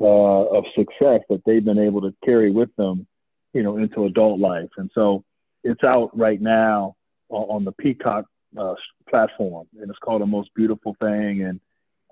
uh, 0.00 0.04
of 0.04 0.64
success 0.76 1.20
that 1.28 1.42
they've 1.44 1.64
been 1.64 1.78
able 1.78 2.00
to 2.00 2.14
carry 2.24 2.50
with 2.50 2.74
them, 2.76 3.06
you 3.52 3.62
know, 3.62 3.76
into 3.76 4.04
adult 4.04 4.38
life. 4.38 4.70
And 4.76 4.90
so 4.94 5.24
it's 5.64 5.82
out 5.82 6.16
right 6.16 6.40
now 6.40 6.94
on 7.28 7.64
the 7.64 7.72
Peacock 7.72 8.26
uh, 8.56 8.74
platform, 9.08 9.66
and 9.80 9.90
it's 9.90 9.98
called 9.98 10.22
"The 10.22 10.26
Most 10.26 10.50
Beautiful 10.54 10.96
Thing," 11.00 11.42
and 11.42 11.60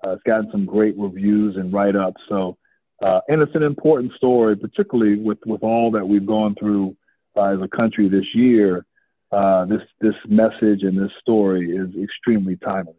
uh, 0.05 0.11
it's 0.11 0.23
gotten 0.23 0.51
some 0.51 0.65
great 0.65 0.95
reviews 0.97 1.55
and 1.55 1.73
write-ups. 1.73 2.21
So, 2.29 2.57
uh, 3.01 3.21
and 3.27 3.41
it's 3.41 3.55
an 3.55 3.63
important 3.63 4.13
story, 4.13 4.55
particularly 4.55 5.17
with 5.17 5.39
with 5.45 5.63
all 5.63 5.91
that 5.91 6.07
we've 6.07 6.25
gone 6.25 6.55
through 6.55 6.95
uh, 7.35 7.53
as 7.55 7.59
a 7.61 7.67
country 7.67 8.09
this 8.09 8.25
year. 8.33 8.85
Uh, 9.31 9.65
this 9.65 9.81
this 9.99 10.15
message 10.27 10.83
and 10.83 10.97
this 10.97 11.11
story 11.19 11.71
is 11.71 11.89
extremely 12.01 12.55
timely. 12.57 12.93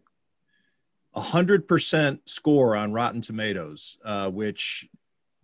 A 1.15 1.21
hundred 1.21 1.67
percent 1.67 2.29
score 2.29 2.77
on 2.77 2.93
Rotten 2.93 3.21
Tomatoes, 3.23 3.97
uh, 4.05 4.31
which 4.31 4.89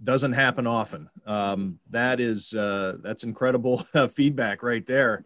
doesn't 0.02 0.32
happen 0.32 0.66
often. 0.66 1.08
Um, 1.24 1.78
that 1.90 2.20
is 2.20 2.50
that's 2.50 3.24
incredible 3.24 3.78
feedback 4.10 4.62
right 4.62 4.84
there. 4.84 5.24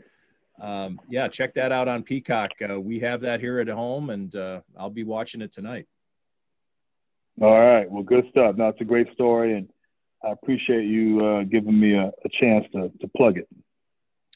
Um, 0.61 1.01
yeah, 1.09 1.29
check 1.29 1.55
that 1.55 1.73
out 1.73 1.88
on 1.88 2.03
Peacock. 2.03 2.51
Uh, 2.68 2.81
we 2.81 2.99
have 3.01 3.21
that 3.23 3.40
here 3.40 3.61
at 3.61 3.68
home, 3.68 4.11
and 4.11 4.35
uh, 4.35 4.61
I'll 4.77 4.90
be 4.90 5.05
watching 5.05 5.40
it 5.40 5.53
tonight. 5.53 5.87
All 7.40 7.61
right. 7.61 7.88
Well, 7.88 8.03
good 8.03 8.25
stuff. 8.31 8.57
Now 8.57 8.68
it's 8.68 8.81
a 8.81 8.85
great 8.85 9.12
story, 9.12 9.57
and 9.57 9.68
I 10.25 10.31
appreciate 10.31 10.87
you 10.87 11.25
uh, 11.25 11.42
giving 11.44 11.79
me 11.79 11.94
a, 11.94 12.07
a 12.07 12.29
chance 12.40 12.66
to, 12.73 12.90
to 13.01 13.09
plug 13.16 13.38
it. 13.38 13.49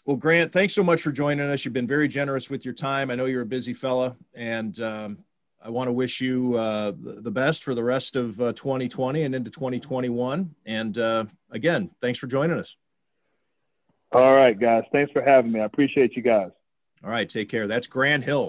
Well, 0.06 0.16
Grant, 0.16 0.50
thanks 0.50 0.74
so 0.74 0.82
much 0.82 1.00
for 1.00 1.12
joining 1.12 1.48
us. 1.48 1.64
You've 1.64 1.74
been 1.74 1.86
very 1.86 2.08
generous 2.08 2.50
with 2.50 2.64
your 2.64 2.74
time. 2.74 3.10
I 3.10 3.14
know 3.14 3.26
you're 3.26 3.42
a 3.42 3.46
busy 3.46 3.72
fella, 3.72 4.16
and 4.34 4.78
um, 4.80 5.18
I 5.64 5.70
want 5.70 5.88
to 5.88 5.92
wish 5.92 6.20
you 6.20 6.56
uh, 6.56 6.92
the 6.98 7.30
best 7.30 7.62
for 7.62 7.74
the 7.74 7.84
rest 7.84 8.16
of 8.16 8.40
uh, 8.40 8.52
2020 8.52 9.22
and 9.22 9.34
into 9.34 9.50
2021. 9.50 10.54
And 10.66 10.98
uh, 10.98 11.26
again, 11.50 11.90
thanks 12.00 12.18
for 12.18 12.26
joining 12.26 12.58
us. 12.58 12.76
All 14.12 14.34
right, 14.34 14.58
guys. 14.58 14.84
Thanks 14.92 15.12
for 15.12 15.22
having 15.22 15.52
me. 15.52 15.60
I 15.60 15.64
appreciate 15.64 16.16
you 16.16 16.22
guys. 16.22 16.50
All 17.04 17.10
right. 17.10 17.28
Take 17.28 17.48
care. 17.48 17.66
That's 17.66 17.86
Grant 17.86 18.24
Hill. 18.24 18.40